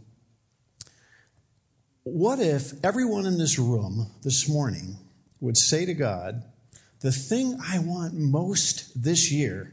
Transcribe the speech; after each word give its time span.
What 2.03 2.41
if 2.41 2.73
everyone 2.85 3.27
in 3.27 3.39
this 3.39 3.61
room 3.61 4.11
this 4.25 4.49
morning 4.49 4.97
would 5.41 5.57
say 5.57 5.87
to 5.87 5.95
God, 5.95 6.43
The 6.99 7.13
thing 7.13 7.61
I 7.65 7.79
want 7.79 8.15
most 8.15 9.01
this 9.01 9.31
year 9.31 9.73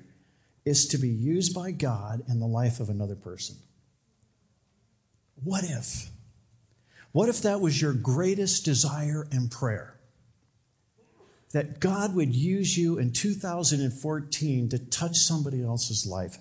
is 0.63 0.85
to 0.89 0.99
be 0.99 1.09
used 1.09 1.55
by 1.55 1.71
God 1.71 2.21
in 2.29 2.39
the 2.39 2.45
life 2.45 2.79
of 2.79 2.91
another 2.91 3.15
person? 3.15 3.55
What 5.43 5.63
if? 5.63 6.09
What 7.11 7.29
if 7.29 7.41
that 7.41 7.61
was 7.61 7.81
your 7.81 7.93
greatest 7.93 8.65
desire 8.65 9.27
and 9.31 9.51
prayer? 9.51 9.95
That 11.51 11.79
God 11.79 12.15
would 12.15 12.33
use 12.33 12.77
you 12.77 12.97
in 12.97 13.11
2014 13.11 14.69
to 14.69 14.79
touch 14.79 15.17
somebody 15.17 15.63
else's 15.63 16.05
life. 16.05 16.37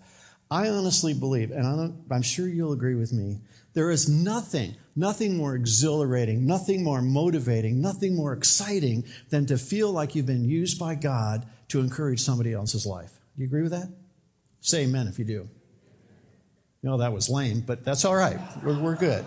I 0.50 0.68
honestly 0.68 1.14
believe, 1.14 1.50
and 1.50 1.94
I'm 2.10 2.22
sure 2.22 2.48
you'll 2.48 2.72
agree 2.72 2.94
with 2.94 3.12
me, 3.12 3.38
there 3.72 3.90
is 3.90 4.08
nothing, 4.08 4.74
nothing 4.96 5.36
more 5.36 5.54
exhilarating, 5.54 6.44
nothing 6.44 6.82
more 6.82 7.02
motivating, 7.02 7.80
nothing 7.80 8.16
more 8.16 8.32
exciting 8.32 9.04
than 9.30 9.46
to 9.46 9.56
feel 9.56 9.92
like 9.92 10.14
you've 10.14 10.26
been 10.26 10.44
used 10.44 10.78
by 10.78 10.96
God 10.96 11.46
to 11.68 11.80
encourage 11.80 12.20
somebody 12.20 12.52
else's 12.52 12.84
life. 12.84 13.12
Do 13.36 13.42
you 13.42 13.48
agree 13.48 13.62
with 13.62 13.70
that? 13.70 13.88
Say 14.60 14.82
amen 14.82 15.06
if 15.06 15.18
you 15.18 15.24
do. 15.24 15.48
No, 16.82 16.98
that 16.98 17.12
was 17.12 17.28
lame, 17.28 17.60
but 17.60 17.84
that's 17.84 18.04
all 18.04 18.16
right. 18.16 18.38
We're, 18.62 18.78
we're 18.78 18.96
good. 18.96 19.24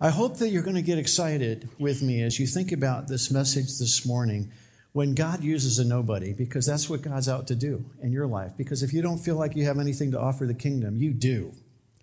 I 0.00 0.10
hope 0.10 0.38
that 0.38 0.50
you're 0.50 0.62
going 0.62 0.76
to 0.76 0.82
get 0.82 0.98
excited 0.98 1.68
with 1.78 2.02
me 2.02 2.22
as 2.22 2.38
you 2.38 2.46
think 2.46 2.70
about 2.70 3.08
this 3.08 3.30
message 3.30 3.78
this 3.78 4.06
morning 4.06 4.52
when 4.92 5.14
God 5.14 5.42
uses 5.42 5.78
a 5.78 5.84
nobody, 5.84 6.32
because 6.32 6.64
that's 6.64 6.88
what 6.88 7.02
God's 7.02 7.28
out 7.28 7.48
to 7.48 7.54
do 7.54 7.84
in 8.02 8.12
your 8.12 8.26
life. 8.26 8.52
Because 8.56 8.82
if 8.82 8.92
you 8.92 9.02
don't 9.02 9.18
feel 9.18 9.36
like 9.36 9.56
you 9.56 9.64
have 9.64 9.78
anything 9.78 10.12
to 10.12 10.20
offer 10.20 10.46
the 10.46 10.54
kingdom, 10.54 10.96
you 10.96 11.12
do. 11.12 11.52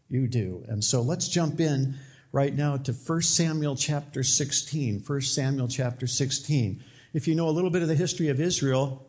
You 0.09 0.27
do. 0.27 0.63
And 0.67 0.83
so 0.83 1.01
let's 1.01 1.27
jump 1.27 1.59
in 1.59 1.95
right 2.31 2.53
now 2.53 2.77
to 2.77 2.93
1 2.93 3.21
Samuel 3.21 3.75
chapter 3.75 4.23
16. 4.23 5.03
1 5.05 5.21
Samuel 5.21 5.67
chapter 5.67 6.07
16. 6.07 6.83
If 7.13 7.27
you 7.27 7.35
know 7.35 7.47
a 7.47 7.51
little 7.51 7.69
bit 7.69 7.83
of 7.83 7.88
the 7.88 7.95
history 7.95 8.29
of 8.29 8.41
Israel, 8.41 9.05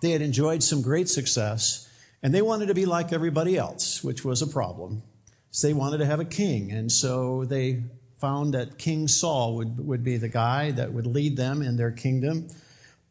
they 0.00 0.10
had 0.10 0.22
enjoyed 0.22 0.62
some 0.62 0.82
great 0.82 1.08
success. 1.08 1.89
And 2.22 2.34
they 2.34 2.42
wanted 2.42 2.66
to 2.66 2.74
be 2.74 2.86
like 2.86 3.12
everybody 3.12 3.56
else, 3.56 4.04
which 4.04 4.24
was 4.24 4.42
a 4.42 4.46
problem. 4.46 5.02
So 5.50 5.66
they 5.66 5.74
wanted 5.74 5.98
to 5.98 6.06
have 6.06 6.20
a 6.20 6.24
king. 6.24 6.70
And 6.70 6.92
so 6.92 7.44
they 7.44 7.82
found 8.18 8.54
that 8.54 8.78
King 8.78 9.08
Saul 9.08 9.56
would, 9.56 9.86
would 9.86 10.04
be 10.04 10.18
the 10.18 10.28
guy 10.28 10.70
that 10.72 10.92
would 10.92 11.06
lead 11.06 11.36
them 11.36 11.62
in 11.62 11.76
their 11.76 11.90
kingdom. 11.90 12.48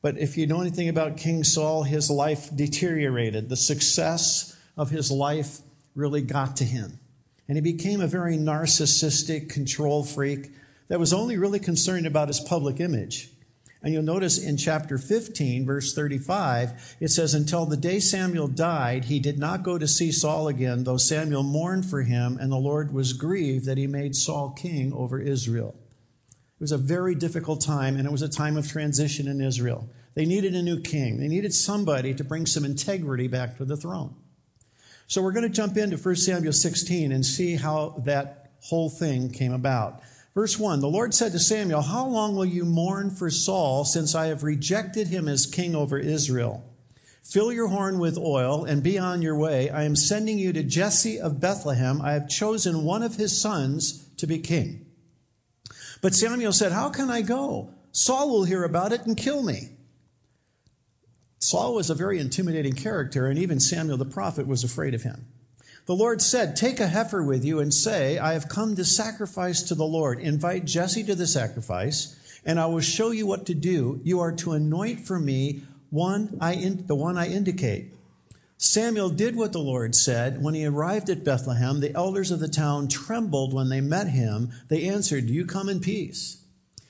But 0.02 0.18
if 0.18 0.38
you 0.38 0.46
know 0.48 0.62
anything 0.62 0.88
about 0.88 1.18
King 1.18 1.44
Saul, 1.44 1.84
his 1.84 2.10
life 2.10 2.56
deteriorated. 2.56 3.50
The 3.50 3.58
success 3.58 4.56
of 4.78 4.92
his 4.92 5.12
life 5.12 5.60
really 5.96 6.22
got 6.22 6.56
to 6.58 6.64
him. 6.64 7.00
And 7.48 7.58
he 7.58 7.62
became 7.62 8.00
a 8.00 8.08
very 8.08 8.38
narcissistic 8.38 9.50
control 9.50 10.04
freak 10.04 10.52
that 10.88 11.00
was 11.00 11.14
only 11.14 11.38
really 11.38 11.60
concerned 11.60 12.06
about 12.06 12.28
his 12.28 12.40
public 12.40 12.80
image. 12.80 13.30
And 13.82 13.94
you'll 13.94 14.04
notice 14.04 14.38
in 14.38 14.58
chapter 14.58 14.98
15, 14.98 15.66
verse 15.66 15.94
35, 15.94 16.98
it 17.00 17.08
says, 17.10 17.34
Until 17.34 17.66
the 17.66 17.78
day 17.78 18.00
Samuel 18.00 18.50
died, 18.50 19.06
he 19.06 19.20
did 19.20 19.40
not 19.40 19.64
go 19.64 19.78
to 19.78 19.88
see 19.88 20.12
Saul 20.12 20.50
again, 20.50 20.84
though 20.84 20.98
Samuel 20.98 21.44
mourned 21.44 21.86
for 21.86 22.02
him, 22.02 22.38
and 22.42 22.52
the 22.52 22.58
Lord 22.58 22.94
was 22.94 23.14
grieved 23.14 23.66
that 23.66 23.78
he 23.78 23.88
made 23.88 24.16
Saul 24.16 24.50
king 24.52 24.92
over 24.92 25.20
Israel. 25.20 25.76
It 26.60 26.64
was 26.64 26.74
a 26.74 26.78
very 26.78 27.16
difficult 27.16 27.62
time, 27.62 27.96
and 27.96 28.06
it 28.06 28.12
was 28.12 28.22
a 28.22 28.28
time 28.28 28.58
of 28.58 28.68
transition 28.68 29.30
in 29.30 29.40
Israel. 29.40 29.90
They 30.14 30.26
needed 30.26 30.56
a 30.56 30.62
new 30.62 30.82
king, 30.82 31.18
they 31.18 31.30
needed 31.30 31.54
somebody 31.54 32.14
to 32.16 32.24
bring 32.26 32.46
some 32.46 32.66
integrity 32.66 33.30
back 33.30 33.56
to 33.58 33.66
the 33.66 33.78
throne. 33.78 34.14
So 35.08 35.22
we're 35.22 35.32
going 35.32 35.48
to 35.48 35.50
jump 35.50 35.78
into 35.78 35.96
1 35.96 36.16
Samuel 36.18 36.52
16 36.52 37.14
and 37.14 37.26
see 37.26 37.56
how 37.56 38.02
that 38.06 38.52
whole 38.62 38.90
thing 38.90 39.32
came 39.32 39.54
about. 39.54 40.02
Verse 40.34 40.58
1 40.58 40.80
The 40.80 40.88
Lord 40.88 41.14
said 41.14 41.32
to 41.32 41.40
Samuel, 41.40 41.82
How 41.82 42.06
long 42.08 42.36
will 42.36 42.46
you 42.46 42.66
mourn 42.66 43.10
for 43.10 43.30
Saul, 43.30 43.86
since 43.86 44.16
I 44.16 44.28
have 44.28 44.44
rejected 44.44 45.08
him 45.08 45.28
as 45.28 45.46
king 45.46 45.76
over 45.76 45.98
Israel? 45.98 46.64
Fill 47.24 47.52
your 47.52 47.68
horn 47.68 48.00
with 48.00 48.18
oil 48.18 48.66
and 48.66 48.82
be 48.82 48.98
on 48.98 49.22
your 49.22 49.38
way. 49.38 49.70
I 49.70 49.84
am 49.84 49.96
sending 49.96 50.40
you 50.40 50.52
to 50.54 50.64
Jesse 50.64 51.20
of 51.20 51.40
Bethlehem. 51.40 52.02
I 52.02 52.14
have 52.14 52.28
chosen 52.28 52.84
one 52.84 53.04
of 53.04 53.16
his 53.16 53.40
sons 53.40 54.08
to 54.18 54.26
be 54.26 54.40
king. 54.40 54.86
But 56.02 56.16
Samuel 56.16 56.54
said, 56.54 56.72
How 56.72 56.90
can 56.90 57.10
I 57.10 57.22
go? 57.22 57.70
Saul 57.92 58.30
will 58.30 58.46
hear 58.46 58.64
about 58.64 58.94
it 58.94 59.06
and 59.06 59.18
kill 59.18 59.44
me. 59.44 59.70
Saul 61.40 61.74
was 61.74 61.90
a 61.90 61.96
very 61.96 62.20
intimidating 62.20 62.74
character, 62.74 63.28
and 63.28 63.40
even 63.40 63.60
Samuel 63.60 63.98
the 63.98 64.06
prophet 64.06 64.46
was 64.46 64.64
afraid 64.64 64.94
of 64.94 65.04
him. 65.04 65.26
The 65.86 65.96
Lord 65.96 66.22
said, 66.22 66.56
Take 66.56 66.80
a 66.80 66.88
heifer 66.88 67.24
with 67.24 67.44
you 67.44 67.60
and 67.60 67.74
say, 67.74 68.18
I 68.18 68.34
have 68.34 68.50
come 68.50 68.76
to 68.76 68.86
sacrifice 68.86 69.64
to 69.64 69.76
the 69.76 69.86
Lord. 69.86 70.20
Invite 70.20 70.66
Jesse 70.66 71.04
to 71.06 71.16
the 71.16 71.28
sacrifice, 71.28 72.16
and 72.46 72.60
I 72.60 72.68
will 72.68 72.80
show 72.80 73.12
you 73.12 73.26
what 73.26 73.46
to 73.48 73.54
do. 73.54 74.00
You 74.04 74.20
are 74.20 74.32
to 74.34 74.54
anoint 74.54 75.08
for 75.08 75.20
me 75.20 75.64
one 75.90 76.38
I 76.40 76.54
in, 76.54 76.86
the 76.86 76.96
one 76.96 77.18
I 77.18 77.28
indicate. 77.28 77.94
Samuel 78.58 79.10
did 79.10 79.38
what 79.38 79.54
the 79.54 79.60
Lord 79.60 79.96
said. 79.96 80.44
When 80.44 80.54
he 80.54 80.66
arrived 80.66 81.10
at 81.10 81.24
Bethlehem, 81.24 81.80
the 81.80 81.96
elders 81.96 82.30
of 82.30 82.42
the 82.42 82.50
town 82.50 82.90
trembled 82.90 83.54
when 83.54 83.70
they 83.70 83.80
met 83.80 84.10
him. 84.10 84.52
They 84.68 84.90
answered, 84.90 85.30
You 85.30 85.46
come 85.46 85.70
in 85.70 85.80
peace. 85.80 86.44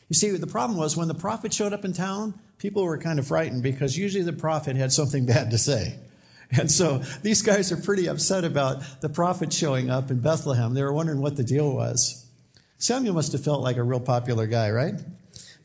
You 0.09 0.15
see, 0.15 0.31
the 0.31 0.47
problem 0.47 0.79
was 0.79 0.97
when 0.97 1.07
the 1.07 1.13
prophet 1.13 1.53
showed 1.53 1.71
up 1.71 1.85
in 1.85 1.93
town, 1.93 2.33
people 2.57 2.83
were 2.83 2.97
kind 2.97 3.19
of 3.19 3.27
frightened 3.27 3.61
because 3.61 3.95
usually 3.95 4.23
the 4.23 4.33
prophet 4.33 4.75
had 4.75 4.91
something 4.91 5.25
bad 5.27 5.51
to 5.51 5.59
say. 5.59 5.99
And 6.51 6.71
so 6.71 6.99
these 7.21 7.41
guys 7.41 7.71
are 7.71 7.77
pretty 7.77 8.07
upset 8.07 8.43
about 8.43 9.01
the 9.01 9.09
prophet 9.09 9.53
showing 9.53 9.89
up 9.89 10.09
in 10.09 10.19
Bethlehem. 10.19 10.73
They 10.73 10.83
were 10.83 10.93
wondering 10.93 11.21
what 11.21 11.37
the 11.37 11.43
deal 11.43 11.71
was. 11.71 12.25
Samuel 12.79 13.13
must 13.13 13.33
have 13.33 13.43
felt 13.43 13.61
like 13.61 13.77
a 13.77 13.83
real 13.83 13.99
popular 13.99 14.47
guy, 14.47 14.71
right? 14.71 14.95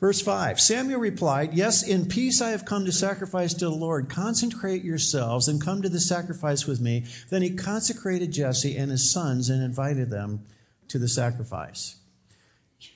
Verse 0.00 0.20
5 0.20 0.60
Samuel 0.60 1.00
replied, 1.00 1.54
Yes, 1.54 1.82
in 1.82 2.06
peace 2.06 2.42
I 2.42 2.50
have 2.50 2.66
come 2.66 2.84
to 2.84 2.92
sacrifice 2.92 3.54
to 3.54 3.64
the 3.66 3.70
Lord. 3.70 4.10
Consecrate 4.10 4.84
yourselves 4.84 5.48
and 5.48 5.62
come 5.62 5.80
to 5.80 5.88
the 5.88 6.00
sacrifice 6.00 6.66
with 6.66 6.80
me. 6.80 7.06
Then 7.30 7.40
he 7.40 7.54
consecrated 7.54 8.32
Jesse 8.32 8.76
and 8.76 8.90
his 8.90 9.10
sons 9.10 9.48
and 9.48 9.62
invited 9.62 10.10
them 10.10 10.44
to 10.88 10.98
the 10.98 11.08
sacrifice. 11.08 11.96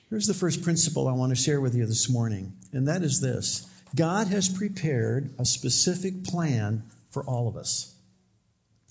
Here's 0.09 0.27
the 0.27 0.33
first 0.33 0.61
principle 0.61 1.07
I 1.07 1.13
want 1.13 1.31
to 1.31 1.41
share 1.41 1.61
with 1.61 1.73
you 1.73 1.85
this 1.85 2.09
morning, 2.09 2.53
and 2.73 2.87
that 2.87 3.01
is 3.01 3.21
this 3.21 3.67
God 3.95 4.27
has 4.27 4.49
prepared 4.49 5.33
a 5.39 5.45
specific 5.45 6.23
plan 6.23 6.83
for 7.09 7.23
all 7.23 7.47
of 7.47 7.55
us. 7.55 7.95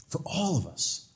For 0.08 0.20
all 0.24 0.56
of 0.56 0.66
us. 0.66 1.08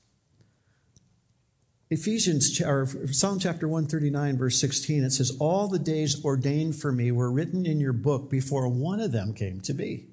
Ephesians 1.93 2.59
or 2.63 2.89
Psalm 3.13 3.39
chapter 3.39 3.69
139 3.69 4.39
verse 4.39 4.59
16 4.59 5.05
it 5.05 5.11
says 5.11 5.37
all 5.39 5.69
the 5.69 5.79
days 5.79 6.25
ordained 6.25 6.75
for 6.75 6.91
me 6.91 7.13
were 7.13 7.31
written 7.31 7.67
in 7.67 7.81
your 7.81 7.93
book 7.93 8.31
before 8.31 8.67
one 8.67 8.99
of 8.99 9.13
them 9.13 9.35
came 9.35 9.61
to 9.61 9.75
be. 9.75 10.07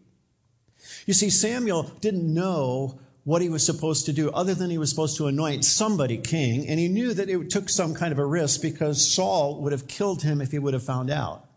You 1.06 1.14
see 1.14 1.30
Samuel 1.30 1.84
didn't 2.02 2.34
know 2.34 3.00
what 3.24 3.42
he 3.42 3.48
was 3.48 3.66
supposed 3.66 4.06
to 4.08 4.14
do 4.14 4.30
other 4.32 4.54
than 4.54 4.70
he 4.70 4.78
was 4.78 4.90
supposed 4.90 5.16
to 5.18 5.28
anoint 5.28 5.64
somebody 5.64 6.18
king 6.18 6.68
and 6.68 6.82
he 6.82 6.90
knew 6.90 7.14
that 7.14 7.30
it 7.30 7.50
took 7.50 7.70
some 7.70 7.94
kind 7.94 8.12
of 8.12 8.20
a 8.20 8.26
risk 8.26 8.62
because 8.62 9.10
Saul 9.10 9.62
would 9.62 9.72
have 9.72 9.88
killed 9.88 10.22
him 10.22 10.42
if 10.42 10.52
he 10.52 10.60
would 10.60 10.74
have 10.74 10.84
found 10.84 11.10
out. 11.10 11.49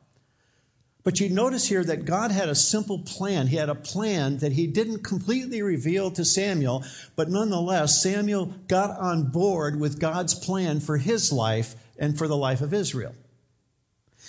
But 1.05 1.19
you 1.19 1.29
notice 1.29 1.67
here 1.67 1.83
that 1.85 2.05
God 2.05 2.31
had 2.31 2.49
a 2.49 2.55
simple 2.55 3.01
plan. 3.01 3.49
He 3.49 3.57
had 3.57 3.69
a 3.69 3.75
plan 3.75 4.39
that 4.39 4.53
he 4.53 4.67
didn't 4.69 5.03
completely 5.03 5.61
reveal 5.61 6.11
to 6.13 6.25
Samuel, 6.25 6.85
but 7.17 7.29
nonetheless, 7.29 8.01
Samuel 8.01 8.55
got 8.69 8.99
on 8.99 9.31
board 9.31 9.81
with 9.81 9.99
God's 9.99 10.35
plan 10.35 10.79
for 10.79 10.99
his 10.99 11.33
life 11.33 11.75
and 11.99 12.17
for 12.17 12.29
the 12.29 12.37
life 12.37 12.61
of 12.61 12.73
Israel. 12.73 13.15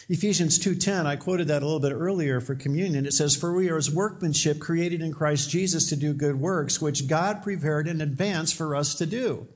Ephesians 0.10 0.58
2:10, 0.58 1.06
I 1.06 1.16
quoted 1.16 1.48
that 1.48 1.62
a 1.62 1.66
little 1.66 1.80
bit 1.80 1.94
earlier 1.94 2.42
for 2.42 2.56
communion. 2.56 3.06
It 3.06 3.14
says, 3.14 3.36
"For 3.36 3.54
we 3.54 3.69
are 3.69 3.76
his 3.76 3.92
workmanship 3.92 4.60
created 4.60 5.02
in 5.02 5.14
Christ 5.14 5.50
Jesus 5.50 5.88
to 5.90 5.96
do 5.96 6.14
good 6.14 6.40
works, 6.40 6.81
which 6.81 7.08
God 7.08 7.44
prepared 7.44 7.88
in 7.88 8.02
advance 8.02 8.52
for 8.52 8.76
us 8.76 8.96
to 8.96 9.06
do." 9.06 9.48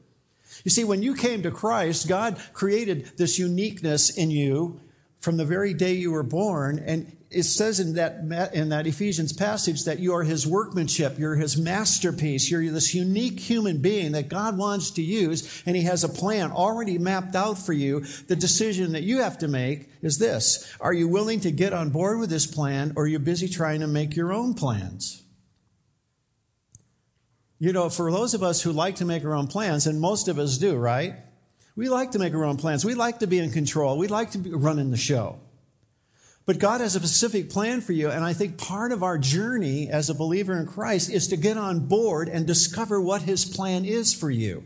You 0.63 0.71
see, 0.71 0.83
when 0.83 1.03
you 1.03 1.15
came 1.15 1.43
to 1.43 1.51
Christ, 1.51 2.07
God 2.07 2.37
created 2.53 3.11
this 3.17 3.37
uniqueness 3.37 4.09
in 4.09 4.31
you 4.31 4.79
from 5.19 5.37
the 5.37 5.45
very 5.45 5.73
day 5.73 5.93
you 5.93 6.11
were 6.11 6.23
born. 6.23 6.79
And 6.79 7.17
it 7.29 7.43
says 7.43 7.79
in 7.79 7.95
that, 7.95 8.53
in 8.53 8.69
that 8.69 8.87
Ephesians 8.87 9.33
passage 9.33 9.83
that 9.83 9.99
you 9.99 10.13
are 10.13 10.23
his 10.23 10.47
workmanship, 10.47 11.19
you're 11.19 11.35
his 11.35 11.57
masterpiece, 11.57 12.49
you're 12.49 12.71
this 12.71 12.93
unique 12.93 13.39
human 13.39 13.81
being 13.81 14.13
that 14.13 14.29
God 14.29 14.57
wants 14.57 14.91
to 14.91 15.01
use, 15.01 15.63
and 15.65 15.75
he 15.75 15.83
has 15.83 16.03
a 16.03 16.09
plan 16.09 16.51
already 16.51 16.97
mapped 16.97 17.35
out 17.35 17.57
for 17.57 17.73
you. 17.73 18.01
The 18.27 18.35
decision 18.35 18.93
that 18.93 19.03
you 19.03 19.21
have 19.21 19.39
to 19.39 19.47
make 19.47 19.89
is 20.01 20.17
this 20.17 20.73
Are 20.79 20.93
you 20.93 21.07
willing 21.07 21.41
to 21.41 21.51
get 21.51 21.73
on 21.73 21.89
board 21.89 22.19
with 22.19 22.29
this 22.29 22.47
plan, 22.47 22.93
or 22.95 23.03
are 23.03 23.07
you 23.07 23.19
busy 23.19 23.49
trying 23.49 23.81
to 23.81 23.87
make 23.87 24.15
your 24.15 24.31
own 24.31 24.53
plans? 24.53 25.23
You 27.59 27.73
know, 27.73 27.89
for 27.89 28.11
those 28.11 28.35
of 28.35 28.43
us 28.43 28.61
who 28.61 28.71
like 28.71 28.97
to 28.97 29.05
make 29.05 29.25
our 29.25 29.33
own 29.33 29.47
plans, 29.47 29.87
and 29.87 29.99
most 29.99 30.27
of 30.27 30.39
us 30.39 30.57
do, 30.57 30.75
right? 30.75 31.15
We 31.77 31.89
like 31.89 32.11
to 32.11 32.19
make 32.19 32.33
our 32.33 32.43
own 32.43 32.57
plans. 32.57 32.83
We 32.83 32.95
like 32.95 33.19
to 33.19 33.27
be 33.27 33.37
in 33.37 33.51
control. 33.51 33.99
We 33.99 34.07
like 34.07 34.31
to 34.31 34.39
be 34.39 34.51
running 34.51 34.89
the 34.89 34.97
show. 34.97 35.39
But 36.47 36.57
God 36.57 36.81
has 36.81 36.95
a 36.95 36.99
specific 36.99 37.51
plan 37.51 37.81
for 37.81 37.93
you. 37.93 38.09
And 38.09 38.25
I 38.25 38.33
think 38.33 38.57
part 38.57 38.91
of 38.91 39.03
our 39.03 39.19
journey 39.19 39.87
as 39.87 40.09
a 40.09 40.15
believer 40.15 40.57
in 40.57 40.65
Christ 40.65 41.11
is 41.11 41.27
to 41.27 41.37
get 41.37 41.55
on 41.55 41.87
board 41.87 42.29
and 42.29 42.47
discover 42.47 42.99
what 42.99 43.21
his 43.21 43.45
plan 43.45 43.85
is 43.85 44.11
for 44.11 44.31
you. 44.31 44.63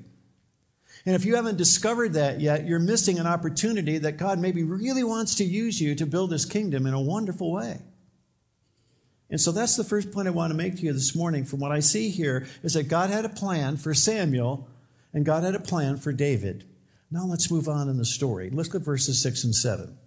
And 1.06 1.14
if 1.14 1.26
you 1.26 1.36
haven't 1.36 1.58
discovered 1.58 2.14
that 2.14 2.40
yet, 2.40 2.66
you're 2.66 2.80
missing 2.80 3.20
an 3.20 3.28
opportunity 3.28 3.98
that 3.98 4.18
God 4.18 4.40
maybe 4.40 4.64
really 4.64 5.04
wants 5.04 5.36
to 5.36 5.44
use 5.44 5.82
you 5.82 5.96
to 5.96 6.06
build 6.06 6.32
his 6.32 6.46
kingdom 6.46 6.86
in 6.86 6.94
a 6.94 7.02
wonderful 7.02 7.52
way. 7.52 7.82
And 9.30 9.42
so 9.42 9.52
that's 9.52 9.76
the 9.76 9.84
first 9.84 10.12
point 10.14 10.30
I 10.30 10.32
want 10.32 10.52
to 10.52 10.58
make 10.58 10.78
to 10.78 10.84
you 10.84 10.94
this 10.94 11.16
morning 11.16 11.44
from 11.44 11.60
what 11.60 11.74
I 11.74 11.82
see 11.82 12.10
here 12.10 12.48
is 12.64 12.76
that 12.76 12.88
God 12.88 13.10
had 13.10 13.26
a 13.26 13.30
plan 13.30 13.76
for 13.76 13.94
Samuel 13.94 14.70
and 15.14 15.26
God 15.26 15.44
had 15.44 15.56
a 15.56 15.60
plan 15.60 15.98
for 15.98 16.14
David. 16.14 16.64
Now 17.12 17.26
let's 17.26 17.52
move 17.52 17.68
on 17.68 17.90
in 17.90 17.98
the 17.98 18.06
story. 18.06 18.50
Let's 18.50 18.70
look 18.70 18.82
at 18.82 18.86
verses 18.86 19.22
6 19.22 19.44
and 19.44 19.56
7. 19.56 19.98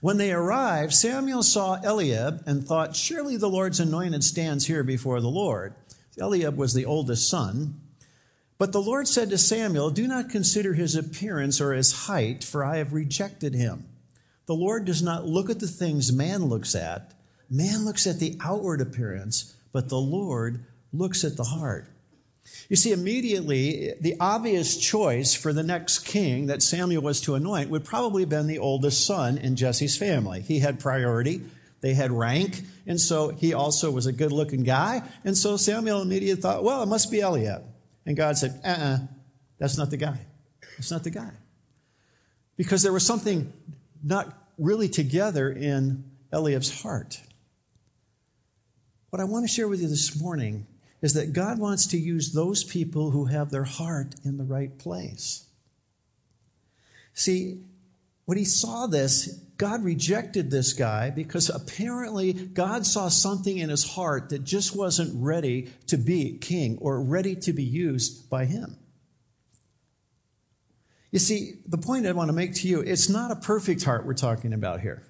When 0.00 0.16
they 0.16 0.32
arrived, 0.32 0.94
Samuel 0.94 1.42
saw 1.42 1.80
Eliab 1.82 2.42
and 2.46 2.66
thought, 2.66 2.96
Surely 2.96 3.36
the 3.36 3.50
Lord's 3.50 3.80
anointed 3.80 4.24
stands 4.24 4.66
here 4.66 4.82
before 4.82 5.20
the 5.20 5.28
Lord. 5.28 5.74
Eliab 6.18 6.56
was 6.56 6.74
the 6.74 6.86
oldest 6.86 7.28
son. 7.28 7.80
But 8.58 8.72
the 8.72 8.80
Lord 8.80 9.06
said 9.06 9.28
to 9.30 9.38
Samuel, 9.38 9.90
Do 9.90 10.06
not 10.06 10.30
consider 10.30 10.72
his 10.72 10.96
appearance 10.96 11.60
or 11.60 11.74
his 11.74 12.06
height, 12.06 12.42
for 12.42 12.64
I 12.64 12.78
have 12.78 12.94
rejected 12.94 13.54
him. 13.54 13.86
The 14.46 14.54
Lord 14.54 14.86
does 14.86 15.02
not 15.02 15.26
look 15.26 15.50
at 15.50 15.60
the 15.60 15.66
things 15.66 16.12
man 16.12 16.46
looks 16.46 16.74
at. 16.74 17.12
Man 17.50 17.84
looks 17.84 18.06
at 18.06 18.18
the 18.18 18.36
outward 18.40 18.80
appearance, 18.80 19.54
but 19.72 19.88
the 19.88 20.00
Lord 20.00 20.64
looks 20.92 21.24
at 21.24 21.36
the 21.36 21.44
heart. 21.44 21.88
You 22.68 22.76
see, 22.76 22.92
immediately, 22.92 23.94
the 24.00 24.16
obvious 24.18 24.76
choice 24.76 25.34
for 25.34 25.52
the 25.52 25.62
next 25.62 26.00
king 26.00 26.46
that 26.46 26.62
Samuel 26.62 27.02
was 27.02 27.20
to 27.22 27.36
anoint 27.36 27.70
would 27.70 27.84
probably 27.84 28.22
have 28.22 28.28
been 28.28 28.48
the 28.48 28.58
oldest 28.58 29.06
son 29.06 29.38
in 29.38 29.54
Jesse's 29.54 29.96
family. 29.96 30.40
He 30.40 30.58
had 30.58 30.80
priority, 30.80 31.42
they 31.80 31.94
had 31.94 32.10
rank, 32.10 32.62
and 32.86 33.00
so 33.00 33.28
he 33.28 33.54
also 33.54 33.90
was 33.90 34.06
a 34.06 34.12
good 34.12 34.32
looking 34.32 34.64
guy. 34.64 35.02
And 35.24 35.36
so 35.36 35.56
Samuel 35.56 36.02
immediately 36.02 36.40
thought, 36.42 36.64
well, 36.64 36.82
it 36.82 36.86
must 36.86 37.10
be 37.10 37.20
Eliab. 37.20 37.62
And 38.04 38.16
God 38.16 38.36
said, 38.36 38.60
uh 38.64 38.68
uh-uh, 38.68 38.84
uh, 38.84 38.98
that's 39.58 39.78
not 39.78 39.90
the 39.90 39.96
guy. 39.96 40.18
That's 40.76 40.90
not 40.90 41.04
the 41.04 41.10
guy. 41.10 41.30
Because 42.56 42.82
there 42.82 42.92
was 42.92 43.06
something 43.06 43.52
not 44.02 44.36
really 44.58 44.88
together 44.88 45.50
in 45.50 46.04
Eliab's 46.32 46.82
heart. 46.82 47.20
What 49.10 49.20
I 49.20 49.24
want 49.24 49.46
to 49.46 49.52
share 49.52 49.68
with 49.68 49.80
you 49.80 49.88
this 49.88 50.20
morning 50.20 50.66
is 51.02 51.14
that 51.14 51.32
God 51.32 51.58
wants 51.58 51.86
to 51.88 51.98
use 51.98 52.32
those 52.32 52.64
people 52.64 53.10
who 53.10 53.26
have 53.26 53.50
their 53.50 53.64
heart 53.64 54.14
in 54.24 54.36
the 54.36 54.44
right 54.44 54.76
place. 54.78 55.46
See, 57.12 57.60
when 58.24 58.38
he 58.38 58.44
saw 58.44 58.86
this, 58.86 59.40
God 59.56 59.84
rejected 59.84 60.50
this 60.50 60.72
guy 60.72 61.10
because 61.10 61.48
apparently 61.48 62.32
God 62.32 62.84
saw 62.84 63.08
something 63.08 63.56
in 63.56 63.70
his 63.70 63.84
heart 63.84 64.28
that 64.30 64.44
just 64.44 64.76
wasn't 64.76 65.12
ready 65.14 65.70
to 65.86 65.96
be 65.96 66.36
king 66.38 66.76
or 66.80 67.00
ready 67.00 67.36
to 67.36 67.52
be 67.52 67.62
used 67.62 68.28
by 68.28 68.44
him. 68.44 68.76
You 71.10 71.20
see, 71.20 71.60
the 71.66 71.78
point 71.78 72.06
I 72.06 72.12
want 72.12 72.28
to 72.28 72.34
make 72.34 72.54
to 72.56 72.68
you, 72.68 72.80
it's 72.80 73.08
not 73.08 73.30
a 73.30 73.36
perfect 73.36 73.84
heart 73.84 74.04
we're 74.04 74.14
talking 74.14 74.52
about 74.52 74.80
here. 74.80 75.02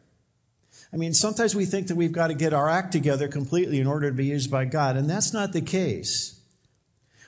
I 0.92 0.96
mean, 0.96 1.14
sometimes 1.14 1.54
we 1.54 1.64
think 1.64 1.88
that 1.88 1.96
we've 1.96 2.12
got 2.12 2.28
to 2.28 2.34
get 2.34 2.52
our 2.52 2.68
act 2.68 2.92
together 2.92 3.28
completely 3.28 3.80
in 3.80 3.86
order 3.86 4.08
to 4.08 4.16
be 4.16 4.26
used 4.26 4.50
by 4.50 4.64
God, 4.64 4.96
and 4.96 5.10
that's 5.10 5.32
not 5.32 5.52
the 5.52 5.60
case. 5.60 6.40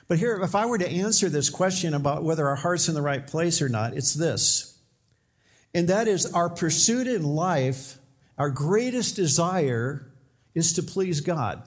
But 0.07 0.17
here, 0.17 0.39
if 0.41 0.55
I 0.55 0.65
were 0.65 0.77
to 0.77 0.89
answer 0.89 1.29
this 1.29 1.49
question 1.49 1.93
about 1.93 2.23
whether 2.23 2.47
our 2.47 2.55
heart's 2.55 2.89
in 2.89 2.95
the 2.95 3.01
right 3.01 3.25
place 3.25 3.61
or 3.61 3.69
not, 3.69 3.95
it's 3.95 4.13
this. 4.13 4.77
And 5.73 5.87
that 5.89 6.07
is 6.07 6.33
our 6.33 6.49
pursuit 6.49 7.07
in 7.07 7.23
life, 7.23 7.97
our 8.37 8.49
greatest 8.49 9.15
desire 9.15 10.11
is 10.55 10.73
to 10.73 10.83
please 10.83 11.21
God. 11.21 11.61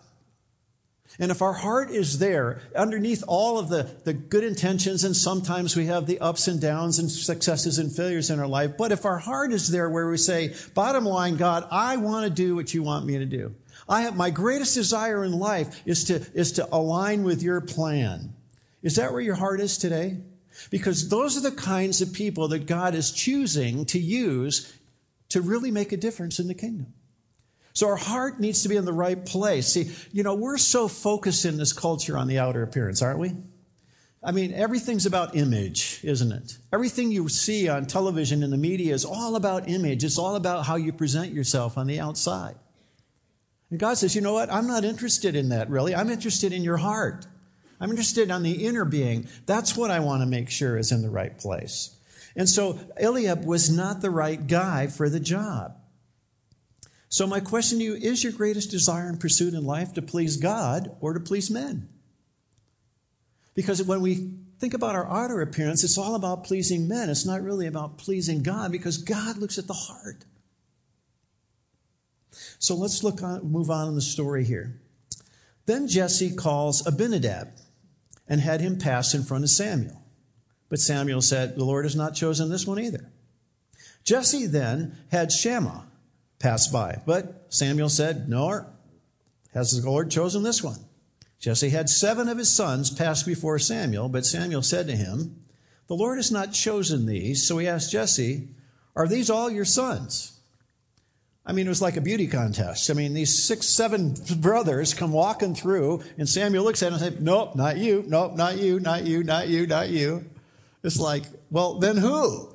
And 1.18 1.30
if 1.30 1.42
our 1.42 1.52
heart 1.52 1.90
is 1.90 2.18
there, 2.18 2.62
underneath 2.74 3.22
all 3.26 3.58
of 3.58 3.68
the, 3.68 3.88
the 4.04 4.14
good 4.14 4.44
intentions, 4.44 5.04
and 5.04 5.14
sometimes 5.14 5.76
we 5.76 5.86
have 5.86 6.06
the 6.06 6.18
ups 6.20 6.48
and 6.48 6.60
downs 6.60 6.98
and 6.98 7.10
successes 7.10 7.78
and 7.78 7.94
failures 7.94 8.30
in 8.30 8.40
our 8.40 8.46
life, 8.46 8.76
but 8.78 8.92
if 8.92 9.04
our 9.04 9.18
heart 9.18 9.52
is 9.52 9.68
there 9.68 9.90
where 9.90 10.08
we 10.08 10.16
say, 10.16 10.54
bottom 10.74 11.04
line, 11.04 11.36
God, 11.36 11.66
I 11.70 11.96
want 11.98 12.24
to 12.24 12.30
do 12.30 12.54
what 12.54 12.72
you 12.72 12.82
want 12.82 13.04
me 13.04 13.18
to 13.18 13.26
do. 13.26 13.54
I 13.88 14.02
have 14.02 14.16
my 14.16 14.30
greatest 14.30 14.74
desire 14.74 15.24
in 15.24 15.32
life 15.32 15.82
is 15.84 16.04
to, 16.04 16.24
is 16.34 16.52
to 16.52 16.68
align 16.74 17.24
with 17.24 17.42
your 17.42 17.60
plan. 17.60 18.34
Is 18.82 18.96
that 18.96 19.12
where 19.12 19.20
your 19.20 19.34
heart 19.34 19.60
is 19.60 19.76
today? 19.76 20.18
Because 20.70 21.08
those 21.08 21.36
are 21.36 21.48
the 21.48 21.56
kinds 21.56 22.00
of 22.00 22.12
people 22.12 22.48
that 22.48 22.66
God 22.66 22.94
is 22.94 23.10
choosing 23.10 23.84
to 23.86 23.98
use 23.98 24.72
to 25.30 25.40
really 25.40 25.70
make 25.70 25.92
a 25.92 25.96
difference 25.96 26.38
in 26.38 26.48
the 26.48 26.54
kingdom. 26.54 26.92
So 27.72 27.88
our 27.88 27.96
heart 27.96 28.38
needs 28.38 28.62
to 28.62 28.68
be 28.68 28.76
in 28.76 28.84
the 28.84 28.92
right 28.92 29.24
place. 29.24 29.68
See, 29.68 29.90
you 30.12 30.22
know, 30.22 30.34
we're 30.34 30.58
so 30.58 30.88
focused 30.88 31.44
in 31.44 31.56
this 31.56 31.72
culture 31.72 32.16
on 32.16 32.28
the 32.28 32.38
outer 32.38 32.62
appearance, 32.62 33.00
aren't 33.00 33.18
we? 33.18 33.32
I 34.24 34.30
mean, 34.30 34.52
everything's 34.54 35.06
about 35.06 35.34
image, 35.34 36.00
isn't 36.04 36.30
it? 36.30 36.58
Everything 36.72 37.10
you 37.10 37.28
see 37.28 37.68
on 37.68 37.86
television 37.86 38.42
and 38.44 38.52
the 38.52 38.58
media 38.58 38.94
is 38.94 39.04
all 39.04 39.34
about 39.34 39.68
image. 39.68 40.04
It's 40.04 40.18
all 40.18 40.36
about 40.36 40.66
how 40.66 40.76
you 40.76 40.92
present 40.92 41.32
yourself 41.32 41.76
on 41.76 41.88
the 41.88 41.98
outside. 41.98 42.54
And 43.70 43.80
God 43.80 43.94
says, 43.94 44.14
you 44.14 44.20
know 44.20 44.34
what? 44.34 44.52
I'm 44.52 44.68
not 44.68 44.84
interested 44.84 45.34
in 45.34 45.48
that, 45.48 45.70
really. 45.70 45.94
I'm 45.94 46.10
interested 46.10 46.52
in 46.52 46.62
your 46.62 46.76
heart. 46.76 47.26
I'm 47.80 47.90
interested 47.90 48.30
on 48.30 48.44
the 48.44 48.66
inner 48.66 48.84
being. 48.84 49.26
That's 49.46 49.76
what 49.76 49.90
I 49.90 49.98
want 49.98 50.22
to 50.22 50.26
make 50.26 50.50
sure 50.50 50.76
is 50.76 50.92
in 50.92 51.02
the 51.02 51.10
right 51.10 51.36
place. 51.36 51.96
And 52.36 52.48
so 52.48 52.78
Eliab 53.00 53.44
was 53.44 53.70
not 53.70 54.02
the 54.02 54.10
right 54.10 54.46
guy 54.46 54.86
for 54.86 55.08
the 55.08 55.18
job. 55.18 55.76
So, 57.12 57.26
my 57.26 57.40
question 57.40 57.78
to 57.78 57.84
you 57.84 57.94
is 57.94 58.24
your 58.24 58.32
greatest 58.32 58.70
desire 58.70 59.06
and 59.06 59.20
pursuit 59.20 59.52
in 59.52 59.66
life 59.66 59.92
to 59.92 60.00
please 60.02 60.38
God 60.38 60.96
or 61.02 61.12
to 61.12 61.20
please 61.20 61.50
men? 61.50 61.90
Because 63.54 63.82
when 63.82 64.00
we 64.00 64.30
think 64.58 64.72
about 64.72 64.94
our 64.94 65.06
outer 65.06 65.42
appearance, 65.42 65.84
it's 65.84 65.98
all 65.98 66.14
about 66.14 66.44
pleasing 66.44 66.88
men. 66.88 67.10
It's 67.10 67.26
not 67.26 67.42
really 67.42 67.66
about 67.66 67.98
pleasing 67.98 68.42
God 68.42 68.72
because 68.72 68.96
God 68.96 69.36
looks 69.36 69.58
at 69.58 69.66
the 69.66 69.74
heart. 69.74 70.24
So 72.58 72.74
let's 72.74 73.04
look 73.04 73.22
on, 73.22 73.44
move 73.44 73.70
on 73.70 73.88
in 73.88 73.94
the 73.94 74.00
story 74.00 74.46
here. 74.46 74.80
Then 75.66 75.88
Jesse 75.88 76.34
calls 76.34 76.86
Abinadab 76.86 77.48
and 78.26 78.40
had 78.40 78.62
him 78.62 78.78
pass 78.78 79.12
in 79.12 79.22
front 79.22 79.44
of 79.44 79.50
Samuel. 79.50 80.00
But 80.70 80.80
Samuel 80.80 81.20
said, 81.20 81.56
The 81.56 81.64
Lord 81.66 81.84
has 81.84 81.94
not 81.94 82.14
chosen 82.14 82.48
this 82.48 82.66
one 82.66 82.78
either. 82.78 83.12
Jesse 84.02 84.46
then 84.46 84.96
had 85.10 85.30
Shammah 85.30 85.88
pass 86.42 86.66
by. 86.66 87.00
But 87.06 87.46
Samuel 87.48 87.88
said, 87.88 88.28
No, 88.28 88.66
has 89.54 89.70
the 89.70 89.88
Lord 89.88 90.10
chosen 90.10 90.42
this 90.42 90.62
one? 90.62 90.80
Jesse 91.38 91.70
had 91.70 91.88
seven 91.88 92.28
of 92.28 92.38
his 92.38 92.50
sons 92.50 92.90
pass 92.90 93.22
before 93.22 93.58
Samuel, 93.58 94.08
but 94.08 94.26
Samuel 94.26 94.62
said 94.62 94.86
to 94.88 94.96
him, 94.96 95.42
The 95.88 95.96
Lord 95.96 96.18
has 96.18 96.30
not 96.30 96.52
chosen 96.52 97.06
these. 97.06 97.46
So 97.46 97.58
he 97.58 97.66
asked 97.66 97.92
Jesse, 97.92 98.48
Are 98.94 99.08
these 99.08 99.30
all 99.30 99.50
your 99.50 99.64
sons? 99.64 100.38
I 101.44 101.52
mean, 101.52 101.66
it 101.66 101.70
was 101.70 101.82
like 101.82 101.96
a 101.96 102.00
beauty 102.00 102.28
contest. 102.28 102.88
I 102.88 102.94
mean, 102.94 103.14
these 103.14 103.42
six, 103.42 103.66
seven 103.66 104.14
brothers 104.36 104.94
come 104.94 105.10
walking 105.10 105.56
through, 105.56 106.04
and 106.16 106.28
Samuel 106.28 106.62
looks 106.62 106.82
at 106.84 106.92
them 106.92 107.02
and 107.02 107.14
says, 107.14 107.20
Nope, 107.20 107.56
not 107.56 107.78
you. 107.78 108.04
Nope, 108.06 108.36
not 108.36 108.58
you, 108.58 108.78
not 108.78 109.04
you, 109.04 109.24
not 109.24 109.48
you, 109.48 109.66
not 109.66 109.88
you. 109.88 110.24
It's 110.84 111.00
like, 111.00 111.24
Well, 111.50 111.78
then 111.80 111.96
who? 111.96 112.54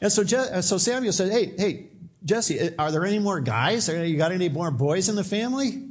And 0.00 0.12
so, 0.12 0.24
so 0.24 0.78
Samuel 0.78 1.12
said, 1.12 1.30
Hey, 1.30 1.54
hey, 1.56 1.85
Jesse, 2.26 2.60
uh, 2.60 2.70
are 2.78 2.90
there 2.90 3.06
any 3.06 3.20
more 3.20 3.40
guys? 3.40 3.88
You 3.88 4.16
got 4.16 4.32
any 4.32 4.48
more 4.48 4.70
boys 4.70 5.08
in 5.08 5.14
the 5.14 5.24
family? 5.24 5.82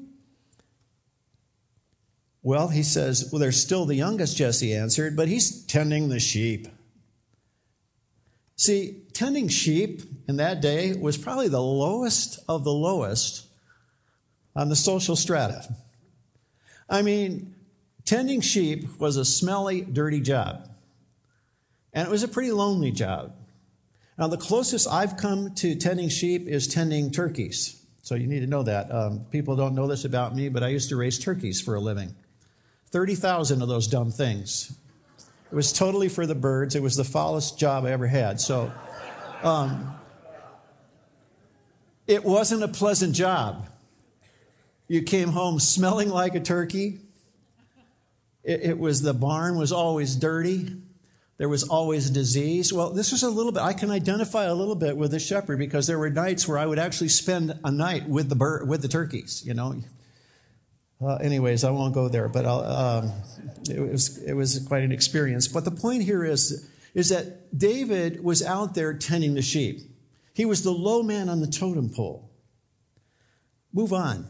Well, 2.44 2.68
he 2.68 2.84
says, 2.84 3.30
Well, 3.32 3.40
there's 3.40 3.60
still 3.60 3.86
the 3.86 3.96
youngest, 3.96 4.38
Jesse 4.38 4.76
answered, 4.76 5.16
but 5.16 5.28
he's 5.28 5.66
tending 5.66 6.10
the 6.10 6.20
sheep. 6.20 6.68
See, 8.58 9.02
tending 9.14 9.48
sheep 9.48 10.02
in 10.28 10.38
that 10.38 10.62
day 10.62 10.94
was 10.94 11.18
probably 11.18 11.48
the 11.48 11.62
lowest 11.62 12.40
of 12.48 12.64
the 12.64 12.72
lowest 12.72 13.48
on 14.56 14.70
the 14.70 14.76
social 14.76 15.16
strata. 15.16 15.74
I 16.90 17.02
mean, 17.02 17.56
tending 18.06 18.42
sheep 18.42 19.00
was 19.00 19.18
a 19.18 19.26
smelly, 19.26 19.82
dirty 19.82 20.22
job. 20.22 20.70
And 21.94 22.08
it 22.08 22.12
was 22.12 22.24
a 22.24 22.28
pretty 22.28 22.52
lonely 22.52 22.92
job. 22.92 23.34
Now, 24.18 24.28
the 24.28 24.38
closest 24.38 24.88
I've 24.88 25.18
come 25.18 25.54
to 25.56 25.76
tending 25.76 26.10
sheep 26.10 26.48
is 26.48 26.68
tending 26.68 27.12
turkeys. 27.12 27.82
So 28.02 28.16
you 28.16 28.28
need 28.28 28.42
to 28.42 28.48
know 28.48 28.64
that. 28.64 28.94
Um, 28.94 29.26
people 29.32 29.56
don't 29.56 29.76
know 29.76 29.88
this 29.88 30.06
about 30.06 30.36
me, 30.36 30.48
but 30.48 30.64
I 30.64 30.70
used 30.70 30.90
to 30.90 30.96
raise 30.96 31.20
turkeys 31.20 31.60
for 31.60 31.76
a 31.76 31.80
living. 31.80 32.16
30,000 32.92 33.62
of 33.62 33.68
those 33.68 33.88
dumb 33.88 34.12
things. 34.12 34.74
It 35.52 35.56
was 35.56 35.74
totally 35.74 36.08
for 36.08 36.26
the 36.26 36.36
birds. 36.36 36.76
It 36.76 36.82
was 36.82 36.96
the 36.96 37.04
foulest 37.04 37.60
job 37.60 37.84
I 37.84 37.92
ever 37.92 38.08
had. 38.08 38.40
So 38.40 38.72
um, 39.44 39.96
it 42.08 42.24
wasn't 42.24 42.64
a 42.64 42.68
pleasant 42.68 43.16
job. 43.16 43.68
You 44.88 45.02
came 45.02 45.30
home 45.30 45.60
smelling 45.60 46.10
like 46.10 46.36
a 46.36 46.40
turkey. 46.40 47.00
It, 48.44 48.62
it 48.62 48.80
was 48.80 49.02
the 49.02 49.14
barn 49.14 49.58
was 49.58 49.72
always 49.72 50.16
dirty. 50.16 50.72
There 51.38 51.50
was 51.50 51.64
always 51.64 52.10
disease. 52.10 52.72
Well, 52.72 52.92
this 52.92 53.12
was 53.12 53.24
a 53.24 53.30
little 53.30 53.52
bit, 53.52 53.62
I 53.62 53.74
can 53.74 53.92
identify 53.92 54.46
a 54.46 54.54
little 54.54 54.76
bit 54.76 54.96
with 54.96 55.12
the 55.12 55.20
shepherd 55.20 55.60
because 55.60 55.86
there 55.86 56.00
were 56.00 56.10
nights 56.10 56.48
where 56.48 56.58
I 56.58 56.66
would 56.66 56.80
actually 56.80 57.10
spend 57.10 57.60
a 57.64 57.72
night 57.72 58.08
with 58.08 58.30
the 58.30 58.66
with 58.66 58.82
the 58.82 58.88
turkeys, 58.88 59.44
you 59.46 59.54
know. 59.54 59.76
Uh, 61.02 61.16
anyways, 61.16 61.66
I 61.66 61.72
won't 61.72 61.94
go 61.94 62.08
there, 62.08 62.30
but 62.30 62.46
um, 62.46 63.12
it, 63.70 63.80
was, 63.80 64.18
it 64.24 64.34
was 64.34 64.60
quite 64.66 64.84
an 64.84 64.94
experience. 64.94 65.48
But 65.48 65.66
the 65.66 65.72
point 65.72 66.04
here 66.04 66.24
is, 66.24 66.70
is 66.94 67.10
that 67.10 67.58
David 67.58 68.24
was 68.24 68.42
out 68.42 68.76
there 68.76 68.94
tending 68.94 69.34
the 69.34 69.42
sheep. 69.42 69.82
He 70.34 70.46
was 70.46 70.64
the 70.64 70.72
low 70.72 71.04
man 71.04 71.28
on 71.28 71.42
the 71.42 71.48
totem 71.48 71.90
pole. 71.90 72.32
Move 73.74 73.92
on. 73.92 74.30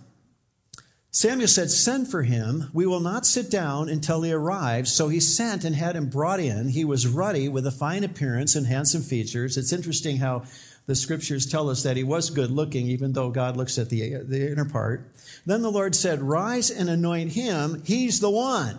Samuel 1.15 1.47
said, 1.47 1.71
Send 1.71 2.09
for 2.09 2.23
him. 2.23 2.69
We 2.73 2.85
will 2.85 2.99
not 2.99 3.25
sit 3.25 3.49
down 3.49 3.87
until 3.87 4.21
he 4.21 4.33
arrives. 4.33 4.91
So 4.91 5.07
he 5.07 5.21
sent 5.21 5.63
and 5.63 5.73
had 5.73 5.95
him 5.95 6.09
brought 6.09 6.41
in. 6.41 6.67
He 6.67 6.83
was 6.83 7.07
ruddy 7.07 7.47
with 7.47 7.65
a 7.65 7.71
fine 7.71 8.03
appearance 8.03 8.53
and 8.53 8.67
handsome 8.67 9.01
features. 9.01 9.55
It's 9.55 9.71
interesting 9.71 10.17
how 10.17 10.43
the 10.87 10.93
scriptures 10.93 11.45
tell 11.45 11.69
us 11.69 11.83
that 11.83 11.95
he 11.95 12.03
was 12.03 12.29
good 12.29 12.51
looking, 12.51 12.87
even 12.87 13.13
though 13.13 13.29
God 13.29 13.55
looks 13.55 13.77
at 13.77 13.89
the, 13.89 14.15
the 14.23 14.51
inner 14.51 14.65
part. 14.65 15.09
Then 15.45 15.61
the 15.61 15.71
Lord 15.71 15.95
said, 15.95 16.21
Rise 16.21 16.69
and 16.69 16.89
anoint 16.89 17.31
him. 17.31 17.81
He's 17.85 18.19
the 18.19 18.29
one. 18.29 18.77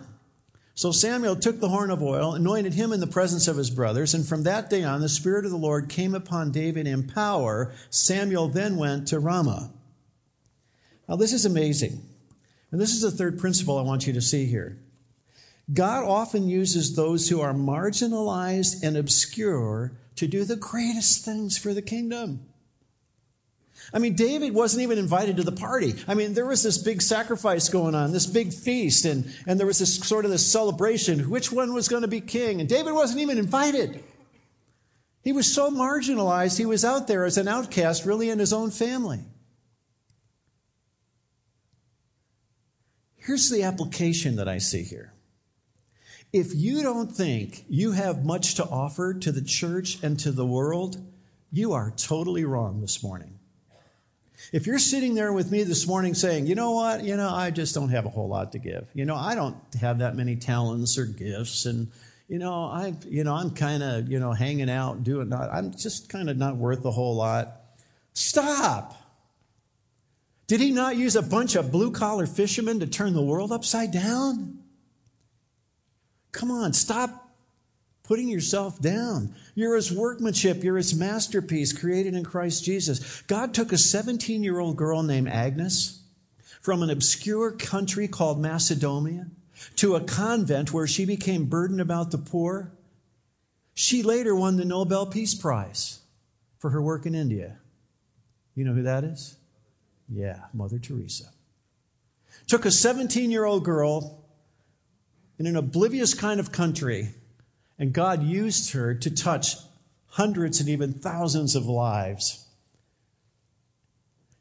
So 0.75 0.91
Samuel 0.91 1.37
took 1.37 1.59
the 1.59 1.69
horn 1.69 1.89
of 1.89 2.03
oil, 2.03 2.35
anointed 2.35 2.75
him 2.75 2.93
in 2.93 2.99
the 2.99 3.07
presence 3.07 3.47
of 3.47 3.57
his 3.57 3.71
brothers, 3.71 4.13
and 4.13 4.23
from 4.23 4.43
that 4.43 4.69
day 4.69 4.83
on 4.83 5.01
the 5.01 5.09
Spirit 5.09 5.45
of 5.45 5.49
the 5.49 5.57
Lord 5.57 5.89
came 5.89 6.13
upon 6.13 6.51
David 6.51 6.85
in 6.85 7.07
power. 7.07 7.73
Samuel 7.89 8.47
then 8.47 8.75
went 8.75 9.07
to 9.07 9.19
Ramah. 9.19 9.71
Now, 11.09 11.15
this 11.15 11.33
is 11.33 11.43
amazing. 11.43 12.03
And 12.71 12.81
this 12.81 12.93
is 12.93 13.01
the 13.01 13.11
third 13.11 13.39
principle 13.39 13.77
I 13.77 13.83
want 13.83 14.07
you 14.07 14.13
to 14.13 14.21
see 14.21 14.45
here. 14.45 14.77
God 15.73 16.05
often 16.05 16.47
uses 16.47 16.95
those 16.95 17.27
who 17.29 17.41
are 17.41 17.53
marginalized 17.53 18.83
and 18.83 18.95
obscure 18.95 19.91
to 20.15 20.27
do 20.27 20.43
the 20.43 20.55
greatest 20.55 21.25
things 21.25 21.57
for 21.57 21.73
the 21.73 21.81
kingdom. 21.81 22.45
I 23.93 23.99
mean, 23.99 24.15
David 24.15 24.53
wasn't 24.53 24.83
even 24.83 24.97
invited 24.97 25.37
to 25.37 25.43
the 25.43 25.51
party. 25.51 25.95
I 26.07 26.13
mean, 26.13 26.33
there 26.33 26.45
was 26.45 26.63
this 26.63 26.77
big 26.77 27.01
sacrifice 27.01 27.69
going 27.69 27.95
on, 27.95 28.11
this 28.11 28.25
big 28.25 28.53
feast, 28.53 29.05
and, 29.05 29.33
and 29.45 29.59
there 29.59 29.67
was 29.67 29.79
this 29.79 29.95
sort 29.95 30.25
of 30.25 30.31
this 30.31 30.45
celebration. 30.45 31.29
Which 31.29 31.51
one 31.51 31.73
was 31.73 31.87
going 31.87 32.01
to 32.01 32.07
be 32.07 32.19
king? 32.19 32.59
And 32.59 32.67
David 32.67 32.93
wasn't 32.93 33.21
even 33.21 33.37
invited. 33.37 34.03
He 35.23 35.31
was 35.31 35.51
so 35.51 35.69
marginalized, 35.69 36.57
he 36.57 36.65
was 36.65 36.83
out 36.83 37.07
there 37.07 37.25
as 37.25 37.37
an 37.37 37.47
outcast, 37.47 38.05
really 38.05 38.29
in 38.29 38.39
his 38.39 38.53
own 38.53 38.71
family. 38.71 39.19
Here's 43.27 43.49
the 43.49 43.63
application 43.63 44.37
that 44.37 44.47
I 44.47 44.57
see 44.57 44.83
here. 44.83 45.11
If 46.31 46.55
you 46.55 46.81
don't 46.81 47.11
think 47.11 47.65
you 47.67 47.91
have 47.91 48.23
much 48.23 48.55
to 48.55 48.63
offer 48.63 49.13
to 49.15 49.33
the 49.33 49.41
church 49.41 50.01
and 50.01 50.17
to 50.21 50.31
the 50.31 50.45
world, 50.45 51.05
you 51.51 51.73
are 51.73 51.91
totally 51.97 52.45
wrong 52.45 52.79
this 52.79 53.03
morning. 53.03 53.37
If 54.53 54.65
you're 54.65 54.79
sitting 54.79 55.13
there 55.13 55.33
with 55.33 55.51
me 55.51 55.63
this 55.63 55.85
morning 55.85 56.13
saying, 56.13 56.47
you 56.47 56.55
know 56.55 56.71
what, 56.71 57.03
you 57.03 57.17
know, 57.17 57.29
I 57.29 57.51
just 57.51 57.75
don't 57.75 57.89
have 57.89 58.05
a 58.05 58.09
whole 58.09 58.29
lot 58.29 58.53
to 58.53 58.59
give. 58.59 58.87
You 58.93 59.03
know, 59.03 59.15
I 59.15 59.35
don't 59.35 59.57
have 59.81 59.99
that 59.99 60.15
many 60.15 60.37
talents 60.37 60.97
or 60.97 61.05
gifts 61.05 61.65
and 61.65 61.91
you 62.29 62.39
know, 62.39 62.63
I 62.63 62.93
you 63.09 63.25
know, 63.25 63.35
I'm 63.35 63.51
kind 63.51 63.83
of, 63.83 64.09
you 64.09 64.19
know, 64.19 64.31
hanging 64.31 64.69
out 64.69 65.03
doing 65.03 65.27
not 65.27 65.49
I'm 65.51 65.75
just 65.75 66.07
kind 66.07 66.29
of 66.29 66.37
not 66.37 66.55
worth 66.55 66.85
a 66.85 66.91
whole 66.91 67.17
lot. 67.17 67.57
Stop. 68.13 69.06
Did 70.47 70.61
he 70.61 70.71
not 70.71 70.95
use 70.95 71.15
a 71.15 71.21
bunch 71.21 71.55
of 71.55 71.71
blue 71.71 71.91
collar 71.91 72.25
fishermen 72.25 72.79
to 72.79 72.87
turn 72.87 73.13
the 73.13 73.21
world 73.21 73.51
upside 73.51 73.91
down? 73.91 74.59
Come 76.31 76.51
on, 76.51 76.71
stop 76.71 77.27
putting 78.03 78.29
yourself 78.29 78.81
down. 78.81 79.35
You're 79.53 79.75
his 79.75 79.91
workmanship, 79.91 80.63
you're 80.63 80.77
his 80.77 80.95
masterpiece 80.95 81.73
created 81.73 82.15
in 82.15 82.23
Christ 82.23 82.63
Jesus. 82.63 83.21
God 83.23 83.53
took 83.53 83.73
a 83.73 83.77
17 83.77 84.43
year 84.43 84.59
old 84.59 84.77
girl 84.77 85.03
named 85.03 85.27
Agnes 85.27 86.01
from 86.61 86.81
an 86.81 86.89
obscure 86.89 87.51
country 87.51 88.07
called 88.07 88.39
Macedonia 88.39 89.27
to 89.75 89.95
a 89.95 90.01
convent 90.01 90.71
where 90.71 90.87
she 90.87 91.03
became 91.03 91.45
burdened 91.45 91.81
about 91.81 92.11
the 92.11 92.17
poor. 92.17 92.71
She 93.73 94.01
later 94.01 94.35
won 94.35 94.55
the 94.55 94.65
Nobel 94.65 95.05
Peace 95.05 95.35
Prize 95.35 95.99
for 96.59 96.69
her 96.69 96.81
work 96.81 97.05
in 97.05 97.15
India. 97.15 97.57
You 98.55 98.63
know 98.63 98.73
who 98.73 98.83
that 98.83 99.03
is? 99.03 99.35
Yeah, 100.09 100.39
Mother 100.53 100.79
Teresa. 100.79 101.25
Took 102.47 102.65
a 102.65 102.71
17 102.71 103.31
year 103.31 103.45
old 103.45 103.63
girl 103.63 104.23
in 105.37 105.45
an 105.45 105.55
oblivious 105.55 106.13
kind 106.13 106.39
of 106.39 106.51
country, 106.51 107.09
and 107.77 107.93
God 107.93 108.23
used 108.23 108.71
her 108.73 108.95
to 108.95 109.09
touch 109.09 109.55
hundreds 110.07 110.59
and 110.59 110.69
even 110.69 110.93
thousands 110.93 111.55
of 111.55 111.65
lives. 111.65 112.45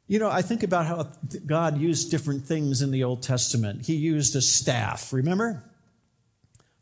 You 0.06 0.20
know, 0.20 0.30
I 0.30 0.40
think 0.40 0.62
about 0.62 0.86
how 0.86 1.10
God 1.44 1.78
used 1.78 2.10
different 2.10 2.44
things 2.46 2.80
in 2.80 2.92
the 2.92 3.02
Old 3.02 3.22
Testament. 3.22 3.86
He 3.86 3.96
used 3.96 4.36
a 4.36 4.40
staff, 4.40 5.12
remember? 5.12 5.64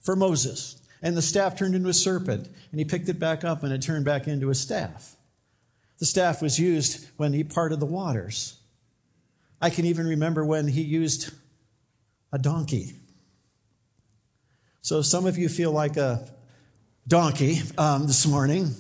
For 0.01 0.15
Moses. 0.15 0.81
And 1.01 1.17
the 1.17 1.23
staff 1.23 1.57
turned 1.57 1.75
into 1.75 1.89
a 1.89 1.95
serpent, 1.95 2.49
and 2.71 2.79
he 2.79 2.85
picked 2.85 3.09
it 3.09 3.19
back 3.19 3.43
up, 3.43 3.63
and 3.63 3.73
it 3.73 3.81
turned 3.81 4.05
back 4.05 4.29
into 4.29 4.51
a 4.51 4.55
staff. 4.55 5.17
The 5.99 6.07
staff 6.07 6.43
was 6.43 6.59
used 6.59 7.09
when 7.17 7.33
he 7.33 7.45
parted 7.45 7.81
the 7.81 7.87
waters. 7.87 8.59
I 9.65 9.71
can 9.71 9.87
even 9.87 10.07
remember 10.07 10.45
when 10.45 10.69
he 10.69 10.83
used 10.83 11.33
a 12.31 12.39
donkey. 12.39 12.93
So 14.83 15.01
some 15.01 15.25
of 15.25 15.39
you 15.39 15.49
feel 15.49 15.73
like 15.73 15.97
a 15.97 16.29
donkey 17.09 17.63
um, 17.79 18.07
this 18.07 18.27
morning. 18.27 18.75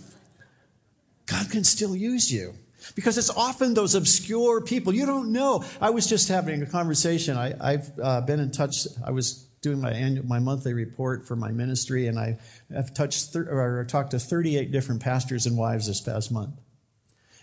God 1.24 1.50
can 1.50 1.64
still 1.64 1.96
use 1.96 2.30
you 2.30 2.52
because 2.94 3.16
it's 3.16 3.30
often 3.30 3.72
those 3.72 3.94
obscure 3.94 4.60
people 4.60 4.94
you 4.94 5.06
don't 5.06 5.32
know. 5.32 5.64
I 5.80 5.88
was 5.88 6.06
just 6.06 6.28
having 6.28 6.60
a 6.62 6.66
conversation. 6.66 7.38
I, 7.38 7.70
have 7.70 7.92
uh, 8.02 8.20
been 8.20 8.40
in 8.40 8.50
touch. 8.50 8.86
I 9.02 9.10
was 9.10 9.46
doing 9.62 9.80
my 9.80 9.90
annual, 9.90 10.26
my 10.26 10.38
monthly 10.38 10.74
report 10.74 11.26
for 11.26 11.34
my 11.34 11.50
ministry, 11.50 12.08
and 12.08 12.18
I 12.18 12.36
have 12.70 12.92
touched 12.92 13.32
thir- 13.32 13.48
or 13.50 13.86
talked 13.86 14.10
to 14.10 14.18
38 14.18 14.70
different 14.70 15.00
pastors 15.00 15.46
and 15.46 15.56
wives 15.56 15.86
this 15.86 16.02
past 16.02 16.30
month. 16.30 16.60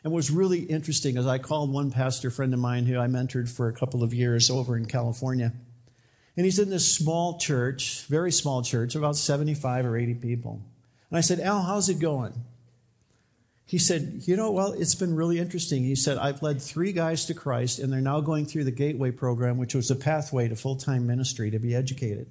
And 0.03 0.11
what 0.11 0.17
was 0.17 0.31
really 0.31 0.61
interesting 0.61 1.17
is 1.17 1.27
I 1.27 1.37
called 1.37 1.71
one 1.71 1.91
pastor 1.91 2.31
friend 2.31 2.53
of 2.53 2.59
mine 2.59 2.85
who 2.85 2.99
I 2.99 3.07
mentored 3.07 3.49
for 3.49 3.67
a 3.67 3.73
couple 3.73 4.03
of 4.03 4.13
years 4.13 4.49
over 4.49 4.75
in 4.75 4.85
California. 4.85 5.53
And 6.35 6.45
he's 6.45 6.59
in 6.59 6.69
this 6.69 6.91
small 6.91 7.37
church, 7.37 8.05
very 8.07 8.31
small 8.31 8.63
church, 8.63 8.95
about 8.95 9.15
75 9.15 9.85
or 9.85 9.97
80 9.97 10.15
people. 10.15 10.61
And 11.09 11.17
I 11.17 11.21
said, 11.21 11.39
Al, 11.39 11.61
how's 11.61 11.89
it 11.89 11.99
going? 11.99 12.33
He 13.65 13.77
said, 13.77 14.23
You 14.25 14.35
know, 14.35 14.51
well, 14.51 14.73
it's 14.73 14.95
been 14.95 15.15
really 15.15 15.39
interesting. 15.39 15.83
He 15.83 15.95
said, 15.95 16.17
I've 16.17 16.41
led 16.41 16.61
three 16.61 16.91
guys 16.91 17.25
to 17.25 17.33
Christ, 17.33 17.79
and 17.79 17.91
they're 17.91 18.01
now 18.01 18.21
going 18.21 18.45
through 18.45 18.63
the 18.63 18.71
Gateway 18.71 19.11
program, 19.11 19.57
which 19.57 19.75
was 19.75 19.91
a 19.91 19.95
pathway 19.95 20.47
to 20.47 20.55
full 20.55 20.75
time 20.75 21.05
ministry 21.05 21.51
to 21.51 21.59
be 21.59 21.75
educated. 21.75 22.27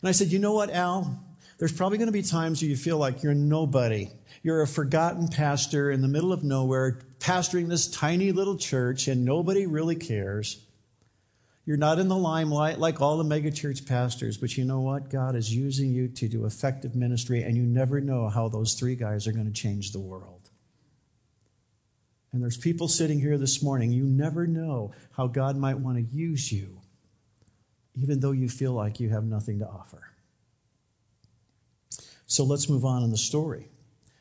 And 0.00 0.08
I 0.08 0.12
said, 0.12 0.28
You 0.28 0.40
know 0.40 0.52
what, 0.52 0.70
Al? 0.70 1.22
There's 1.58 1.72
probably 1.72 1.98
going 1.98 2.06
to 2.06 2.12
be 2.12 2.22
times 2.22 2.60
where 2.60 2.68
you 2.68 2.76
feel 2.76 2.98
like 2.98 3.22
you're 3.22 3.34
nobody. 3.34 4.10
You're 4.42 4.62
a 4.62 4.66
forgotten 4.66 5.28
pastor 5.28 5.90
in 5.90 6.02
the 6.02 6.08
middle 6.08 6.32
of 6.32 6.42
nowhere, 6.42 7.00
pastoring 7.20 7.68
this 7.68 7.86
tiny 7.86 8.32
little 8.32 8.56
church, 8.56 9.06
and 9.08 9.24
nobody 9.24 9.66
really 9.66 9.96
cares. 9.96 10.64
You're 11.64 11.76
not 11.76 12.00
in 12.00 12.08
the 12.08 12.16
limelight 12.16 12.80
like 12.80 13.00
all 13.00 13.18
the 13.18 13.24
megachurch 13.24 13.86
pastors, 13.86 14.36
but 14.36 14.56
you 14.56 14.64
know 14.64 14.80
what? 14.80 15.10
God 15.10 15.36
is 15.36 15.54
using 15.54 15.92
you 15.92 16.08
to 16.08 16.28
do 16.28 16.44
effective 16.44 16.96
ministry, 16.96 17.42
and 17.42 17.56
you 17.56 17.62
never 17.62 18.00
know 18.00 18.28
how 18.28 18.48
those 18.48 18.74
three 18.74 18.96
guys 18.96 19.28
are 19.28 19.32
going 19.32 19.46
to 19.46 19.52
change 19.52 19.92
the 19.92 20.00
world. 20.00 20.50
And 22.32 22.42
there's 22.42 22.56
people 22.56 22.88
sitting 22.88 23.20
here 23.20 23.38
this 23.38 23.62
morning, 23.62 23.92
you 23.92 24.04
never 24.04 24.46
know 24.46 24.92
how 25.12 25.28
God 25.28 25.56
might 25.56 25.78
want 25.78 25.98
to 25.98 26.16
use 26.16 26.50
you, 26.50 26.80
even 27.94 28.20
though 28.20 28.32
you 28.32 28.48
feel 28.48 28.72
like 28.72 28.98
you 28.98 29.10
have 29.10 29.24
nothing 29.24 29.60
to 29.60 29.68
offer. 29.68 30.02
So 32.32 32.44
let's 32.44 32.70
move 32.70 32.86
on 32.86 33.02
in 33.02 33.10
the 33.10 33.18
story. 33.18 33.68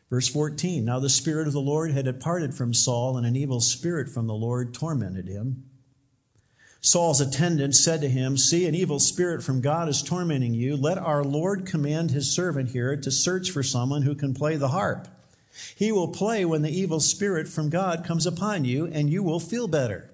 Verse 0.09 0.27
14 0.27 0.83
Now 0.83 0.99
the 0.99 1.09
Spirit 1.09 1.47
of 1.47 1.53
the 1.53 1.61
Lord 1.61 1.91
had 1.91 2.03
departed 2.03 2.53
from 2.53 2.73
Saul, 2.73 3.15
and 3.15 3.25
an 3.25 3.37
evil 3.37 3.61
spirit 3.61 4.09
from 4.09 4.27
the 4.27 4.33
Lord 4.33 4.73
tormented 4.73 5.29
him. 5.29 5.63
Saul's 6.81 7.21
attendant 7.21 7.73
said 7.73 8.01
to 8.01 8.09
him, 8.09 8.35
See, 8.35 8.67
an 8.67 8.75
evil 8.75 8.99
spirit 8.99 9.41
from 9.43 9.61
God 9.61 9.87
is 9.87 10.03
tormenting 10.03 10.53
you. 10.53 10.75
Let 10.75 10.97
our 10.97 11.23
Lord 11.23 11.65
command 11.65 12.11
his 12.11 12.35
servant 12.35 12.71
here 12.71 12.97
to 12.97 13.11
search 13.11 13.49
for 13.49 13.63
someone 13.63 14.01
who 14.01 14.13
can 14.13 14.33
play 14.33 14.57
the 14.57 14.69
harp. 14.69 15.07
He 15.77 15.93
will 15.93 16.09
play 16.09 16.43
when 16.43 16.63
the 16.63 16.77
evil 16.77 16.99
spirit 16.99 17.47
from 17.47 17.69
God 17.69 18.03
comes 18.03 18.25
upon 18.25 18.65
you, 18.65 18.87
and 18.87 19.09
you 19.09 19.23
will 19.23 19.39
feel 19.39 19.69
better. 19.69 20.11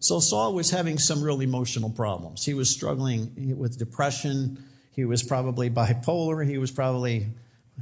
So 0.00 0.20
Saul 0.20 0.52
was 0.52 0.70
having 0.70 0.98
some 0.98 1.22
real 1.22 1.40
emotional 1.40 1.88
problems. 1.88 2.44
He 2.44 2.52
was 2.52 2.68
struggling 2.68 3.56
with 3.56 3.78
depression 3.78 4.62
he 4.98 5.04
was 5.04 5.22
probably 5.22 5.70
bipolar. 5.70 6.44
He 6.44 6.58
was 6.58 6.72
probably, 6.72 7.28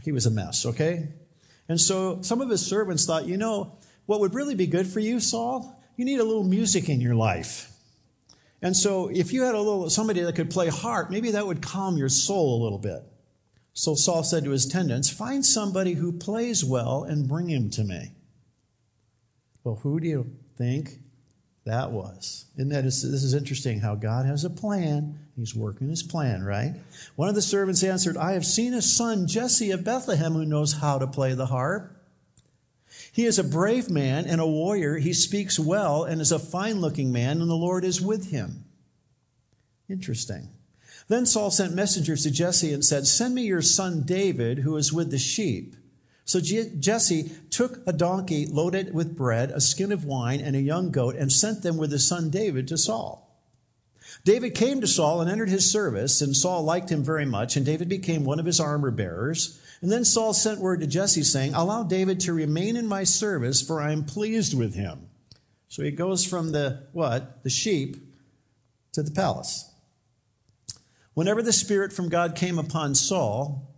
he 0.05 0.13
was 0.13 0.27
a 0.27 0.31
mess, 0.31 0.67
okay? 0.67 1.09
And 1.67 1.81
so 1.81 2.21
some 2.21 2.43
of 2.43 2.51
his 2.51 2.61
servants 2.61 3.07
thought, 3.07 3.25
you 3.25 3.39
know, 3.39 3.79
what 4.05 4.21
would 4.21 4.35
really 4.35 4.55
be 4.55 4.67
good 4.67 4.87
for 4.87 5.01
you, 5.01 5.19
Saul? 5.19 5.83
You 5.97 6.05
need 6.05 6.21
a 6.21 6.25
little 6.25 6.45
music 6.45 6.91
in 6.91 7.01
your 7.01 7.15
life. 7.15 7.73
And 8.61 8.77
so 8.77 9.09
if 9.09 9.33
you 9.33 9.45
had 9.45 9.55
a 9.55 9.59
little, 9.59 9.89
somebody 9.89 10.21
that 10.21 10.37
could 10.37 10.51
play 10.51 10.69
harp, 10.69 11.09
maybe 11.11 11.31
that 11.31 11.47
would 11.47 11.63
calm 11.63 11.97
your 11.97 12.11
soul 12.11 12.61
a 12.61 12.63
little 12.63 12.79
bit. 12.79 13.03
So 13.73 13.95
Saul 13.95 14.23
said 14.23 14.45
to 14.45 14.51
his 14.51 14.67
attendants, 14.67 15.09
Find 15.09 15.43
somebody 15.43 15.95
who 15.95 16.13
plays 16.13 16.67
well 16.67 17.05
and 17.05 17.27
bring 17.27 17.49
him 17.49 17.71
to 17.71 17.83
me. 17.83 18.11
Well, 19.65 19.77
who 19.77 20.01
do 20.01 20.07
you 20.07 20.37
think 20.59 20.99
that 21.67 21.91
was? 21.91 22.47
Isn't 22.57 22.71
that, 22.71 22.85
this 22.85 23.05
is 23.05 23.35
interesting 23.35 23.81
how 23.81 23.95
God 23.95 24.25
has 24.25 24.45
a 24.45 24.51
plan. 24.51 25.19
He's 25.37 25.55
working 25.55 25.89
his 25.89 26.03
plan, 26.03 26.43
right? 26.43 26.75
One 27.17 27.29
of 27.29 27.35
the 27.35 27.43
servants 27.43 27.83
answered, 27.83 28.17
I 28.17 28.33
have 28.33 28.47
seen 28.47 28.73
a 28.73 28.81
son, 28.81 29.27
Jesse 29.27 29.73
of 29.73 29.85
Bethlehem, 29.85 30.33
who 30.33 30.47
knows 30.47 30.75
how 30.75 30.99
to 30.99 31.07
play 31.07 31.35
the 31.35 31.47
harp. 31.47 31.93
He 33.13 33.27
is 33.27 33.39
a 33.39 33.45
brave 33.45 33.91
man 33.91 34.27
and 34.27 34.41
a 34.41 34.47
warrior. 34.47 34.97
He 34.97 35.13
speaks 35.13 35.59
well 35.59 36.05
and 36.05 36.21
is 36.21 36.33
a 36.33 36.39
fine 36.39 36.81
looking 36.81 37.13
man, 37.13 37.41
and 37.41 37.51
the 37.51 37.55
Lord 37.55 37.85
is 37.85 38.01
with 38.01 38.31
him. 38.31 38.65
Interesting. 39.89 40.49
Then 41.09 41.27
Saul 41.27 41.51
sent 41.51 41.75
messengers 41.75 42.23
to 42.23 42.31
Jesse 42.31 42.73
and 42.73 42.85
said, 42.85 43.07
Send 43.07 43.35
me 43.35 43.43
your 43.43 43.63
son 43.63 44.03
David, 44.03 44.59
who 44.59 44.77
is 44.77 44.93
with 44.93 45.11
the 45.11 45.19
sheep. 45.19 45.77
So 46.27 46.41
Jesse 46.41 47.31
took 47.51 47.87
a 47.87 47.93
donkey 47.93 48.47
loaded 48.47 48.93
with 48.93 49.17
bread, 49.17 49.53
a 49.53 49.61
skin 49.61 49.93
of 49.93 50.05
wine, 50.05 50.41
and 50.41 50.57
a 50.57 50.61
young 50.61 50.91
goat, 50.91 51.15
and 51.15 51.31
sent 51.31 51.63
them 51.63 51.77
with 51.77 51.93
his 51.93 52.07
son 52.07 52.31
David 52.31 52.67
to 52.69 52.77
Saul. 52.77 53.23
David 54.25 54.57
came 54.57 54.81
to 54.81 54.89
Saul 54.89 55.21
and 55.21 55.31
entered 55.31 55.49
his 55.49 55.71
service, 55.71 56.21
and 56.21 56.37
Saul 56.37 56.65
liked 56.65 56.91
him 56.91 57.05
very 57.05 57.25
much, 57.25 57.57
and 57.57 57.65
David 57.65 57.89
became 57.89 58.25
one 58.25 58.41
of 58.41 58.47
his 58.47 58.59
armor 58.59 58.91
bearers. 58.91 59.61
And 59.81 59.93
then 59.93 60.05
Saul 60.05 60.35
sent 60.35 60.59
word 60.59 60.81
to 60.81 60.89
Jesse, 60.89 61.23
saying, 61.23 61.55
Allow 61.55 61.85
David 61.85 62.19
to 62.21 62.33
remain 62.33 62.77
in 62.77 62.89
my 62.89 63.05
service, 63.05 63.63
for 63.63 63.81
I 63.81 63.93
am 63.93 64.05
pleased 64.05 64.59
with 64.59 64.75
him. 64.75 65.09
So 65.69 65.85
he 65.85 65.93
goes 65.93 66.25
from 66.25 66.51
the 66.51 66.89
what? 66.93 67.45
The 67.45 67.51
sheep 67.51 67.99
to 68.95 69.03
the 69.05 69.13
palace. 69.13 69.71
Whenever 71.15 71.41
the 71.41 71.53
Spirit 71.53 71.93
from 71.93 72.09
God 72.09 72.35
came 72.35 72.59
upon 72.59 72.97
Saul, 72.97 73.76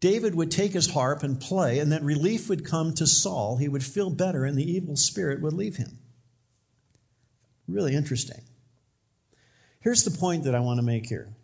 David 0.00 0.34
would 0.34 0.50
take 0.50 0.72
his 0.72 0.90
harp 0.90 1.22
and 1.22 1.38
play, 1.38 1.78
and 1.78 1.92
then 1.92 2.04
relief 2.04 2.48
would 2.48 2.64
come 2.64 2.94
to 2.94 3.06
Saul. 3.06 3.58
He 3.58 3.68
would 3.68 3.84
feel 3.84 4.08
better, 4.08 4.46
and 4.46 4.56
the 4.56 4.70
evil 4.70 4.96
spirit 4.96 5.42
would 5.42 5.52
leave 5.52 5.76
him. 5.76 5.98
Really 7.68 7.94
interesting. 7.94 8.40
Here's 9.80 10.04
the 10.04 10.10
point 10.10 10.44
that 10.44 10.54
I 10.54 10.60
want 10.60 10.78
to 10.78 10.82
make 10.82 11.06
here 11.06 11.34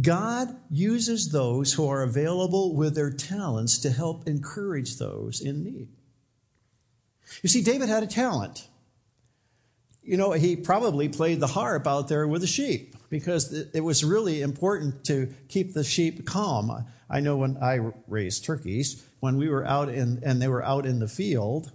God 0.00 0.54
uses 0.70 1.32
those 1.32 1.72
who 1.72 1.88
are 1.88 2.02
available 2.02 2.74
with 2.74 2.94
their 2.94 3.10
talents 3.10 3.78
to 3.78 3.90
help 3.90 4.28
encourage 4.28 4.96
those 4.96 5.40
in 5.40 5.64
need. 5.64 5.88
You 7.42 7.48
see, 7.48 7.62
David 7.62 7.88
had 7.88 8.02
a 8.02 8.06
talent. 8.06 8.68
You 10.02 10.16
know, 10.16 10.32
he 10.32 10.56
probably 10.56 11.08
played 11.08 11.40
the 11.40 11.46
harp 11.46 11.86
out 11.86 12.08
there 12.08 12.26
with 12.26 12.42
the 12.42 12.46
sheep 12.46 12.94
because 13.10 13.52
it 13.52 13.82
was 13.82 14.04
really 14.04 14.42
important 14.42 15.04
to 15.04 15.32
keep 15.48 15.72
the 15.72 15.84
sheep 15.84 16.26
calm. 16.26 16.84
I 17.08 17.20
know 17.20 17.36
when 17.38 17.56
I 17.62 17.92
raised 18.06 18.44
turkeys, 18.44 19.04
when 19.20 19.36
we 19.36 19.48
were 19.48 19.66
out 19.66 19.88
in, 19.88 20.22
and 20.24 20.40
they 20.40 20.48
were 20.48 20.64
out 20.64 20.86
in 20.86 20.98
the 20.98 21.08
field, 21.08 21.72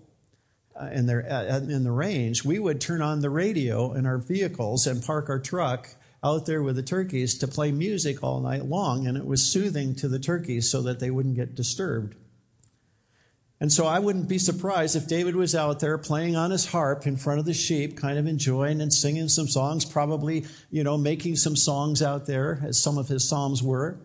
uh, 0.80 0.90
in, 0.92 1.06
their, 1.06 1.32
uh, 1.32 1.58
in 1.58 1.84
the 1.84 1.92
range, 1.92 2.44
we 2.44 2.60
would 2.60 2.82
turn 2.82 3.02
on 3.02 3.22
the 3.22 3.30
radio 3.30 3.94
in 3.94 4.06
our 4.06 4.18
vehicles 4.18 4.88
and 4.88 5.04
park 5.04 5.30
our 5.30 5.40
truck 5.40 5.90
out 6.24 6.46
there 6.46 6.64
with 6.64 6.76
the 6.76 6.84
turkeys 6.84 7.38
to 7.38 7.48
play 7.48 7.72
music 7.72 8.24
all 8.24 8.40
night 8.40 8.66
long, 8.66 9.06
and 9.08 9.18
it 9.18 9.26
was 9.26 9.44
soothing 9.44 9.94
to 9.96 10.08
the 10.08 10.20
turkeys 10.20 10.70
so 10.70 10.82
that 10.82 11.00
they 11.00 11.12
wouldn't 11.12 11.36
get 11.36 11.56
disturbed. 11.56 12.16
And 13.64 13.72
so 13.72 13.88
I 13.88 14.00
wouldn't 14.00 14.28
be 14.28 14.40
surprised 14.40 14.98
if 14.98 15.08
David 15.08 15.38
was 15.38 15.56
out 15.56 15.80
there 15.80 15.98
playing 15.98 16.36
on 16.36 16.52
his 16.52 16.66
harp 16.66 17.08
in 17.08 17.16
front 17.16 17.40
of 17.40 17.46
the 17.46 17.54
sheep, 17.54 17.96
kind 17.96 18.18
of 18.18 18.28
enjoying 18.28 18.82
and 18.82 18.92
singing 18.92 19.30
some 19.30 19.48
songs, 19.48 19.86
probably, 19.86 20.46
you 20.70 20.84
know, 20.84 20.98
making 20.98 21.38
some 21.38 21.56
songs 21.56 22.02
out 22.02 22.26
there, 22.26 22.60
as 22.66 22.78
some 22.78 22.98
of 22.98 23.08
his 23.08 23.26
psalms 23.26 23.64
were. 23.64 24.02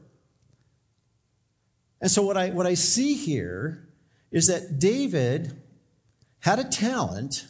And 2.01 2.09
so 2.09 2.23
what 2.23 2.37
I, 2.37 2.51
what 2.51 2.69
I 2.69 2.75
see 2.75 3.15
here 3.15 3.89
is 4.31 4.47
that 4.47 4.79
David 4.79 5.61
had 6.39 6.61
a 6.61 6.65
talent 6.65 7.45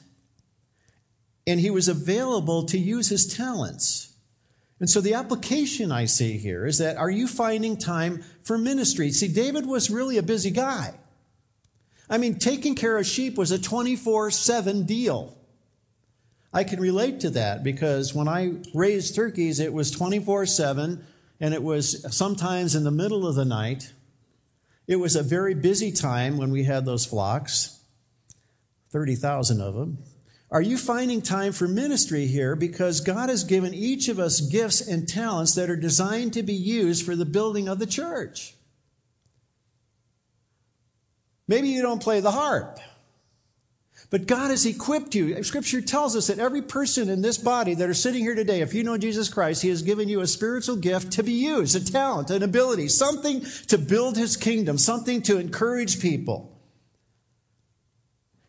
and 1.46 1.60
he 1.60 1.68
was 1.68 1.88
available 1.88 2.64
to 2.68 2.78
use 2.78 3.10
his 3.10 3.36
talents. 3.36 4.14
And 4.80 4.88
so 4.88 5.02
the 5.02 5.12
application 5.12 5.92
I 5.92 6.06
see 6.06 6.38
here 6.38 6.64
is 6.64 6.78
that 6.78 6.96
are 6.96 7.10
you 7.10 7.28
finding 7.28 7.76
time 7.76 8.24
for 8.44 8.56
ministry? 8.56 9.10
See, 9.10 9.28
David 9.28 9.66
was 9.66 9.90
really 9.90 10.16
a 10.16 10.22
busy 10.22 10.50
guy. 10.50 10.97
I 12.10 12.18
mean, 12.18 12.38
taking 12.38 12.74
care 12.74 12.96
of 12.96 13.06
sheep 13.06 13.36
was 13.36 13.50
a 13.50 13.58
24 13.58 14.30
7 14.30 14.84
deal. 14.84 15.36
I 16.52 16.64
can 16.64 16.80
relate 16.80 17.20
to 17.20 17.30
that 17.30 17.62
because 17.62 18.14
when 18.14 18.28
I 18.28 18.54
raised 18.72 19.14
turkeys, 19.14 19.60
it 19.60 19.72
was 19.72 19.90
24 19.90 20.46
7, 20.46 21.04
and 21.40 21.54
it 21.54 21.62
was 21.62 22.04
sometimes 22.16 22.74
in 22.74 22.84
the 22.84 22.90
middle 22.90 23.26
of 23.26 23.34
the 23.34 23.44
night. 23.44 23.92
It 24.86 24.96
was 24.96 25.16
a 25.16 25.22
very 25.22 25.54
busy 25.54 25.92
time 25.92 26.38
when 26.38 26.50
we 26.50 26.64
had 26.64 26.86
those 26.86 27.04
flocks 27.04 27.78
30,000 28.90 29.60
of 29.60 29.74
them. 29.74 29.98
Are 30.50 30.62
you 30.62 30.78
finding 30.78 31.20
time 31.20 31.52
for 31.52 31.68
ministry 31.68 32.26
here? 32.26 32.56
Because 32.56 33.02
God 33.02 33.28
has 33.28 33.44
given 33.44 33.74
each 33.74 34.08
of 34.08 34.18
us 34.18 34.40
gifts 34.40 34.80
and 34.80 35.06
talents 35.06 35.54
that 35.56 35.68
are 35.68 35.76
designed 35.76 36.32
to 36.32 36.42
be 36.42 36.54
used 36.54 37.04
for 37.04 37.14
the 37.14 37.26
building 37.26 37.68
of 37.68 37.78
the 37.78 37.86
church. 37.86 38.54
Maybe 41.48 41.68
you 41.68 41.82
don't 41.82 42.02
play 42.02 42.20
the 42.20 42.30
harp. 42.30 42.78
But 44.10 44.26
God 44.26 44.50
has 44.50 44.64
equipped 44.64 45.14
you. 45.14 45.42
Scripture 45.42 45.82
tells 45.82 46.16
us 46.16 46.28
that 46.28 46.38
every 46.38 46.62
person 46.62 47.10
in 47.10 47.20
this 47.20 47.36
body 47.36 47.74
that 47.74 47.88
are 47.88 47.94
sitting 47.94 48.22
here 48.22 48.34
today, 48.34 48.60
if 48.60 48.72
you 48.72 48.82
know 48.82 48.96
Jesus 48.96 49.28
Christ, 49.28 49.62
He 49.62 49.68
has 49.68 49.82
given 49.82 50.08
you 50.08 50.20
a 50.20 50.26
spiritual 50.26 50.76
gift 50.76 51.12
to 51.12 51.22
be 51.22 51.32
used, 51.32 51.76
a 51.76 51.92
talent, 51.92 52.30
an 52.30 52.42
ability, 52.42 52.88
something 52.88 53.44
to 53.66 53.76
build 53.76 54.16
His 54.16 54.36
kingdom, 54.36 54.78
something 54.78 55.20
to 55.22 55.38
encourage 55.38 56.00
people. 56.00 56.58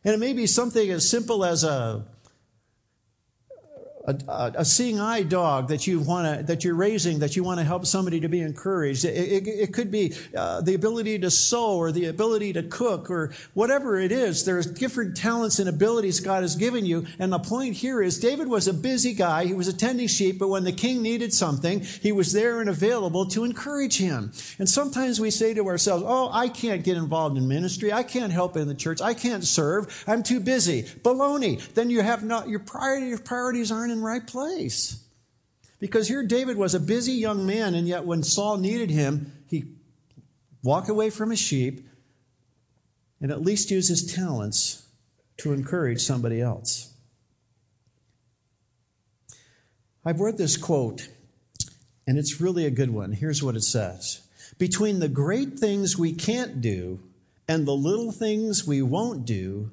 And 0.06 0.14
it 0.14 0.20
may 0.20 0.32
be 0.32 0.48
something 0.48 0.90
as 0.92 1.10
simple 1.10 1.44
as 1.44 1.66
a 1.66 2.06
a, 4.06 4.54
a, 4.58 4.66
seeing 4.66 5.00
eye 5.00 5.24
dog 5.24 5.68
that 5.68 5.86
you 5.86 6.00
want 6.00 6.38
to 6.38 6.44
that 6.44 6.64
you're 6.64 6.76
raising 6.76 7.20
that 7.20 7.36
you 7.36 7.44
want 7.44 7.60
to 7.60 7.66
help 7.66 7.86
somebody 7.86 8.22
to 8.22 8.30
be 8.30 8.40
encouraged. 8.40 9.04
It, 9.06 9.10
it, 9.10 9.48
it 9.48 9.74
could 9.74 9.92
be 9.92 10.14
uh, 10.36 10.62
the 10.62 10.74
ability 10.74 11.20
to 11.20 11.30
sew 11.30 11.78
or 11.78 11.92
the 11.92 12.06
ability 12.06 12.54
to 12.54 12.64
cook 12.64 13.10
or 13.10 13.34
whatever 13.54 14.00
it 14.00 14.12
is. 14.12 14.46
There's 14.46 14.66
different 14.66 15.18
talents 15.18 15.60
and 15.60 15.68
abilities 15.68 16.20
God 16.20 16.44
has 16.44 16.56
given 16.56 16.86
you. 16.86 17.06
And 17.20 17.32
the 17.32 17.40
point 17.40 17.76
here 17.76 18.02
is 18.02 18.20
David 18.20 18.48
was 18.48 18.68
a 18.68 18.74
busy 18.74 19.14
guy. 19.14 19.46
He 19.46 19.54
was 19.54 19.68
attending 19.68 20.08
sheep, 20.08 20.40
but 20.40 20.48
when 20.48 20.64
the 20.64 20.72
king 20.72 21.02
needed 21.02 21.34
something, 21.34 21.82
he 21.82 22.12
was 22.12 22.32
there 22.32 22.62
and 22.62 22.70
available 22.70 23.26
to 23.28 23.44
encourage 23.44 23.98
him. 23.98 24.32
And 24.60 24.70
sometimes 24.70 25.20
we 25.20 25.30
say 25.30 25.54
to 25.54 25.68
ourselves, 25.68 26.04
"Oh, 26.08 26.30
I 26.32 26.48
can't 26.48 26.84
get 26.84 26.96
involved 26.96 27.38
in 27.38 27.48
ministry. 27.48 27.92
I 27.92 28.04
can't 28.04 28.32
help 28.32 28.56
in 28.56 28.68
the 28.68 28.76
church. 28.76 29.02
I 29.02 29.14
can't 29.14 29.44
serve. 29.44 30.04
I'm 30.08 30.24
too 30.24 30.40
busy." 30.40 30.84
Baloney. 31.04 31.62
Then 31.74 31.90
you 31.90 32.02
have 32.02 32.24
not 32.24 32.48
your 32.48 32.60
priority. 32.60 33.08
Your 33.08 33.20
priorities 33.20 33.72
aren't 33.72 33.89
in 33.90 34.00
in 34.00 34.02
right 34.02 34.26
place. 34.26 35.04
Because 35.80 36.08
here 36.08 36.24
David 36.24 36.58
was 36.58 36.76
a 36.76 36.80
busy 36.80 37.14
young 37.14 37.46
man, 37.46 37.74
and 37.74 37.88
yet 37.88 38.06
when 38.06 38.24
Saul 38.24 38.58
needed 38.58 38.90
him, 38.90 39.32
he 39.48 39.66
walked 40.64 40.90
away 40.90 41.10
from 41.10 41.30
his 41.30 41.40
sheep 41.40 41.88
and 43.22 43.32
at 43.32 43.42
least 43.42 43.72
used 43.72 43.90
his 43.90 44.14
talents 44.14 44.88
to 45.38 45.54
encourage 45.54 46.02
somebody 46.02 46.42
else. 46.42 46.94
I've 50.06 50.20
read 50.20 50.38
this 50.38 50.58
quote, 50.58 51.10
and 52.08 52.18
it's 52.18 52.42
really 52.42 52.66
a 52.66 52.72
good 52.72 52.90
one. 52.90 53.12
Here's 53.12 53.44
what 53.44 53.56
it 53.56 53.64
says 53.64 54.22
Between 54.58 55.00
the 55.00 55.10
great 55.10 55.60
things 55.60 55.98
we 55.98 56.14
can't 56.14 56.62
do 56.62 57.00
and 57.48 57.66
the 57.66 57.76
little 57.76 58.12
things 58.12 58.66
we 58.66 58.82
won't 58.82 59.26
do, 59.26 59.72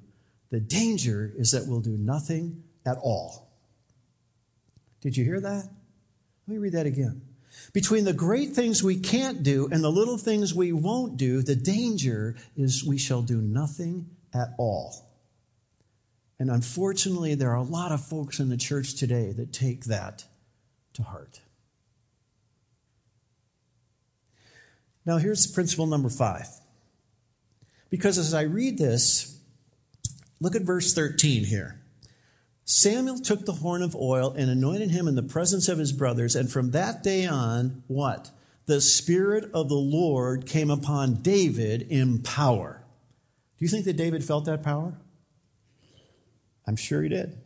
the 0.50 0.60
danger 0.60 1.32
is 1.36 1.50
that 1.50 1.66
we'll 1.66 1.80
do 1.80 1.96
nothing 1.96 2.62
at 2.84 2.98
all. 2.98 3.45
Did 5.00 5.16
you 5.16 5.24
hear 5.24 5.40
that? 5.40 5.68
Let 6.46 6.52
me 6.52 6.58
read 6.58 6.72
that 6.72 6.86
again. 6.86 7.22
Between 7.72 8.04
the 8.04 8.12
great 8.12 8.50
things 8.50 8.82
we 8.82 8.96
can't 8.96 9.42
do 9.42 9.68
and 9.70 9.82
the 9.82 9.90
little 9.90 10.18
things 10.18 10.54
we 10.54 10.72
won't 10.72 11.16
do, 11.16 11.42
the 11.42 11.56
danger 11.56 12.36
is 12.56 12.84
we 12.84 12.98
shall 12.98 13.22
do 13.22 13.40
nothing 13.40 14.10
at 14.34 14.48
all. 14.58 15.06
And 16.38 16.50
unfortunately, 16.50 17.34
there 17.34 17.50
are 17.50 17.56
a 17.56 17.62
lot 17.62 17.92
of 17.92 18.04
folks 18.04 18.40
in 18.40 18.50
the 18.50 18.56
church 18.56 18.94
today 18.94 19.32
that 19.32 19.52
take 19.52 19.86
that 19.86 20.24
to 20.94 21.02
heart. 21.02 21.40
Now, 25.06 25.18
here's 25.18 25.46
principle 25.46 25.86
number 25.86 26.10
five. 26.10 26.48
Because 27.90 28.18
as 28.18 28.34
I 28.34 28.42
read 28.42 28.76
this, 28.76 29.38
look 30.40 30.56
at 30.56 30.62
verse 30.62 30.92
13 30.92 31.44
here. 31.44 31.80
Samuel 32.68 33.20
took 33.20 33.46
the 33.46 33.52
horn 33.52 33.80
of 33.80 33.94
oil 33.94 34.34
and 34.36 34.50
anointed 34.50 34.90
him 34.90 35.06
in 35.06 35.14
the 35.14 35.22
presence 35.22 35.68
of 35.68 35.78
his 35.78 35.92
brothers. 35.92 36.34
And 36.34 36.50
from 36.50 36.72
that 36.72 37.02
day 37.04 37.24
on, 37.24 37.84
what? 37.86 38.32
The 38.66 38.80
Spirit 38.80 39.48
of 39.54 39.68
the 39.68 39.76
Lord 39.76 40.46
came 40.46 40.68
upon 40.68 41.22
David 41.22 41.82
in 41.82 42.22
power. 42.22 42.82
Do 43.56 43.64
you 43.64 43.68
think 43.68 43.84
that 43.84 43.96
David 43.96 44.24
felt 44.24 44.46
that 44.46 44.64
power? 44.64 44.94
I'm 46.66 46.74
sure 46.74 47.04
he 47.04 47.08
did. 47.08 47.38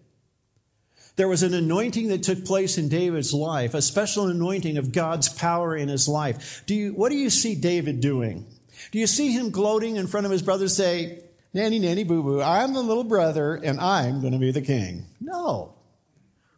There 1.17 1.29
was 1.29 1.43
an 1.43 1.53
anointing 1.53 2.09
that 2.09 2.23
took 2.23 2.47
place 2.47 2.79
in 2.79 2.89
David's 2.89 3.35
life, 3.35 3.75
a 3.75 3.83
special 3.83 4.27
anointing 4.29 4.79
of 4.79 4.91
God's 4.91 5.29
power 5.29 5.77
in 5.77 5.91
his 5.91 6.09
life. 6.09 6.63
Do 6.65 6.75
you, 6.75 6.95
what 6.95 7.11
do 7.11 7.19
you 7.19 7.29
see 7.29 7.55
David 7.55 8.01
doing? 8.01 8.47
Do 8.91 8.99
you 8.99 9.07
see 9.07 9.33
him 9.33 9.51
gloating 9.51 9.97
in 9.97 10.07
front 10.07 10.25
of 10.25 10.33
his 10.33 10.41
brothers, 10.41 10.75
say, 10.75 11.25
Nanny, 11.53 11.79
nanny, 11.79 12.05
boo 12.05 12.23
boo, 12.23 12.41
I'm 12.41 12.75
the 12.75 12.83
little 12.83 13.05
brother 13.05 13.55
and 13.55 13.81
I'm 13.81 14.21
going 14.21 14.33
to 14.33 14.39
be 14.39 14.53
the 14.53 14.63
king? 14.63 15.07
No. 15.21 15.75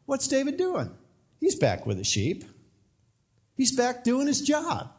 What's 0.05 0.28
David 0.28 0.57
doing? 0.57 0.90
He's 1.40 1.55
back 1.55 1.87
with 1.87 1.96
the 1.96 2.05
sheep. 2.05 2.44
He's 3.57 3.74
back 3.74 4.05
doing 4.05 4.26
his 4.26 4.42
job. 4.42 4.90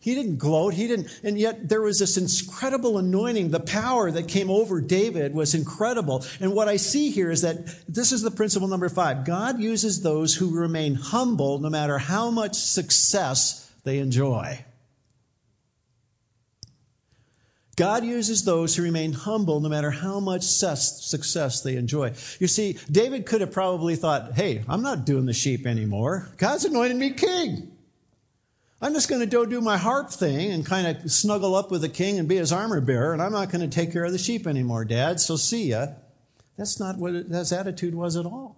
He 0.00 0.14
didn't 0.14 0.36
gloat. 0.38 0.74
He 0.74 0.86
didn't, 0.86 1.08
and 1.24 1.38
yet 1.38 1.68
there 1.68 1.80
was 1.80 1.98
this 1.98 2.16
incredible 2.16 2.98
anointing. 2.98 3.50
The 3.50 3.60
power 3.60 4.10
that 4.10 4.28
came 4.28 4.50
over 4.50 4.80
David 4.80 5.34
was 5.34 5.54
incredible. 5.54 6.24
And 6.38 6.52
what 6.52 6.68
I 6.68 6.76
see 6.76 7.10
here 7.10 7.30
is 7.30 7.42
that 7.42 7.66
this 7.88 8.12
is 8.12 8.22
the 8.22 8.30
principle 8.30 8.68
number 8.68 8.88
five. 8.88 9.24
God 9.24 9.58
uses 9.58 10.02
those 10.02 10.34
who 10.34 10.56
remain 10.56 10.94
humble 10.94 11.58
no 11.58 11.70
matter 11.70 11.98
how 11.98 12.30
much 12.30 12.54
success 12.54 13.68
they 13.84 13.98
enjoy. 13.98 14.64
God 17.76 18.04
uses 18.04 18.44
those 18.44 18.74
who 18.74 18.82
remain 18.82 19.12
humble 19.12 19.60
no 19.60 19.68
matter 19.68 19.90
how 19.90 20.18
much 20.18 20.42
success 20.42 21.60
they 21.60 21.76
enjoy. 21.76 22.14
You 22.40 22.46
see, 22.46 22.78
David 22.90 23.26
could 23.26 23.42
have 23.42 23.52
probably 23.52 23.96
thought, 23.96 24.32
hey, 24.32 24.64
I'm 24.66 24.82
not 24.82 25.04
doing 25.04 25.26
the 25.26 25.34
sheep 25.34 25.66
anymore. 25.66 26.30
God's 26.38 26.64
anointed 26.64 26.96
me 26.96 27.10
king. 27.10 27.70
I'm 28.80 28.94
just 28.94 29.08
going 29.08 29.20
to 29.20 29.26
go 29.26 29.44
do 29.46 29.60
my 29.60 29.76
harp 29.76 30.10
thing 30.10 30.52
and 30.52 30.64
kind 30.64 30.86
of 30.86 31.10
snuggle 31.10 31.54
up 31.54 31.70
with 31.70 31.80
the 31.82 31.88
king 31.88 32.18
and 32.18 32.28
be 32.28 32.36
his 32.36 32.52
armor 32.52 32.80
bearer, 32.80 33.12
and 33.12 33.22
I'm 33.22 33.32
not 33.32 33.50
going 33.50 33.62
to 33.62 33.74
take 33.74 33.92
care 33.92 34.04
of 34.04 34.12
the 34.12 34.18
sheep 34.18 34.46
anymore, 34.46 34.84
Dad, 34.84 35.20
so 35.20 35.36
see 35.36 35.70
ya. 35.70 35.88
That's 36.58 36.80
not 36.80 36.96
what 36.96 37.14
his 37.14 37.52
attitude 37.52 37.94
was 37.94 38.16
at 38.16 38.26
all. 38.26 38.56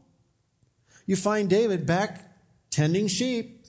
You 1.06 1.16
find 1.16 1.48
David 1.48 1.86
back 1.86 2.36
tending 2.70 3.08
sheep, 3.08 3.64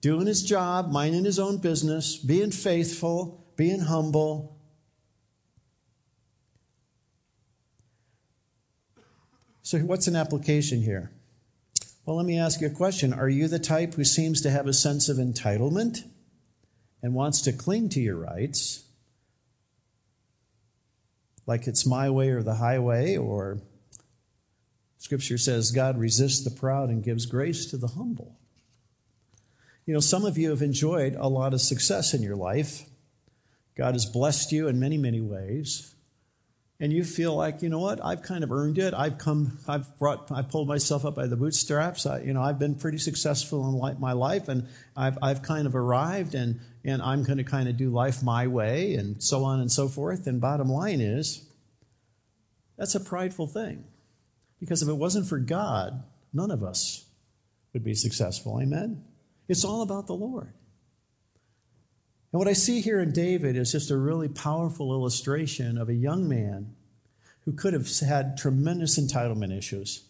doing 0.00 0.26
his 0.26 0.42
job, 0.42 0.90
minding 0.90 1.24
his 1.24 1.38
own 1.38 1.58
business, 1.58 2.16
being 2.16 2.50
faithful, 2.50 3.44
being 3.56 3.80
humble. 3.80 4.57
So, 9.68 9.78
what's 9.80 10.06
an 10.06 10.16
application 10.16 10.80
here? 10.80 11.10
Well, 12.06 12.16
let 12.16 12.24
me 12.24 12.38
ask 12.38 12.62
you 12.62 12.68
a 12.68 12.70
question. 12.70 13.12
Are 13.12 13.28
you 13.28 13.48
the 13.48 13.58
type 13.58 13.92
who 13.92 14.02
seems 14.02 14.40
to 14.40 14.50
have 14.50 14.66
a 14.66 14.72
sense 14.72 15.10
of 15.10 15.18
entitlement 15.18 16.04
and 17.02 17.12
wants 17.12 17.42
to 17.42 17.52
cling 17.52 17.90
to 17.90 18.00
your 18.00 18.16
rights? 18.16 18.84
Like 21.44 21.66
it's 21.66 21.84
my 21.84 22.08
way 22.08 22.30
or 22.30 22.42
the 22.42 22.54
highway, 22.54 23.18
or 23.18 23.58
Scripture 24.96 25.36
says 25.36 25.70
God 25.70 25.98
resists 25.98 26.42
the 26.42 26.58
proud 26.58 26.88
and 26.88 27.04
gives 27.04 27.26
grace 27.26 27.66
to 27.66 27.76
the 27.76 27.88
humble. 27.88 28.38
You 29.84 29.92
know, 29.92 30.00
some 30.00 30.24
of 30.24 30.38
you 30.38 30.48
have 30.48 30.62
enjoyed 30.62 31.14
a 31.14 31.28
lot 31.28 31.52
of 31.52 31.60
success 31.60 32.14
in 32.14 32.22
your 32.22 32.36
life. 32.36 32.88
God 33.76 33.94
has 33.94 34.06
blessed 34.06 34.50
you 34.50 34.66
in 34.66 34.80
many, 34.80 34.96
many 34.96 35.20
ways 35.20 35.94
and 36.80 36.92
you 36.92 37.02
feel 37.02 37.34
like, 37.34 37.62
you 37.62 37.68
know 37.68 37.80
what, 37.80 38.04
I've 38.04 38.22
kind 38.22 38.44
of 38.44 38.52
earned 38.52 38.78
it. 38.78 38.94
I've 38.94 39.18
come, 39.18 39.58
I've 39.66 39.98
brought, 39.98 40.30
I 40.30 40.42
pulled 40.42 40.68
myself 40.68 41.04
up 41.04 41.16
by 41.16 41.26
the 41.26 41.36
bootstraps. 41.36 42.06
I, 42.06 42.20
you 42.20 42.32
know, 42.32 42.42
I've 42.42 42.58
been 42.58 42.76
pretty 42.76 42.98
successful 42.98 43.68
in 43.68 44.00
my 44.00 44.12
life 44.12 44.48
and 44.48 44.68
I've, 44.96 45.18
I've 45.20 45.42
kind 45.42 45.66
of 45.66 45.74
arrived 45.74 46.36
and, 46.36 46.60
and 46.84 47.02
I'm 47.02 47.24
going 47.24 47.38
to 47.38 47.44
kind 47.44 47.68
of 47.68 47.76
do 47.76 47.90
life 47.90 48.22
my 48.22 48.46
way 48.46 48.94
and 48.94 49.20
so 49.20 49.42
on 49.42 49.58
and 49.58 49.72
so 49.72 49.88
forth. 49.88 50.28
And 50.28 50.40
bottom 50.40 50.68
line 50.68 51.00
is, 51.00 51.44
that's 52.76 52.94
a 52.94 53.00
prideful 53.00 53.48
thing. 53.48 53.84
Because 54.60 54.80
if 54.82 54.88
it 54.88 54.94
wasn't 54.94 55.26
for 55.26 55.38
God, 55.38 56.04
none 56.32 56.52
of 56.52 56.62
us 56.62 57.06
would 57.72 57.82
be 57.82 57.94
successful. 57.94 58.60
Amen? 58.60 59.04
It's 59.48 59.64
all 59.64 59.82
about 59.82 60.06
the 60.06 60.14
Lord. 60.14 60.52
And 62.32 62.38
what 62.38 62.48
I 62.48 62.52
see 62.52 62.80
here 62.80 63.00
in 63.00 63.12
David 63.12 63.56
is 63.56 63.72
just 63.72 63.90
a 63.90 63.96
really 63.96 64.28
powerful 64.28 64.92
illustration 64.92 65.78
of 65.78 65.88
a 65.88 65.94
young 65.94 66.28
man 66.28 66.74
who 67.44 67.52
could 67.52 67.72
have 67.72 67.88
had 68.00 68.36
tremendous 68.36 68.98
entitlement 68.98 69.56
issues. 69.56 70.04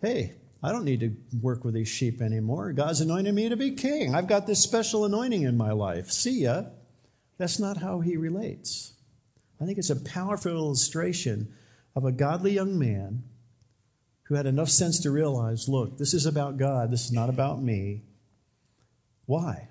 Hey, 0.00 0.34
I 0.62 0.72
don't 0.72 0.84
need 0.84 1.00
to 1.00 1.14
work 1.42 1.64
with 1.64 1.74
these 1.74 1.88
sheep 1.88 2.22
anymore. 2.22 2.72
God's 2.72 3.00
anointed 3.00 3.34
me 3.34 3.48
to 3.48 3.56
be 3.56 3.72
king. 3.72 4.14
I've 4.14 4.28
got 4.28 4.46
this 4.46 4.62
special 4.62 5.04
anointing 5.04 5.42
in 5.42 5.56
my 5.56 5.72
life. 5.72 6.10
See 6.10 6.42
ya. 6.42 6.64
That's 7.36 7.58
not 7.58 7.78
how 7.78 8.00
he 8.00 8.16
relates. 8.16 8.92
I 9.60 9.66
think 9.66 9.78
it's 9.78 9.90
a 9.90 9.96
powerful 9.96 10.52
illustration 10.52 11.52
of 11.94 12.04
a 12.04 12.12
godly 12.12 12.52
young 12.52 12.78
man 12.78 13.24
who 14.24 14.34
had 14.34 14.46
enough 14.46 14.70
sense 14.70 15.00
to 15.00 15.10
realize 15.10 15.68
look, 15.68 15.98
this 15.98 16.14
is 16.14 16.24
about 16.24 16.56
God, 16.56 16.90
this 16.90 17.04
is 17.04 17.12
not 17.12 17.28
about 17.28 17.60
me. 17.60 18.02
Why? 19.26 19.68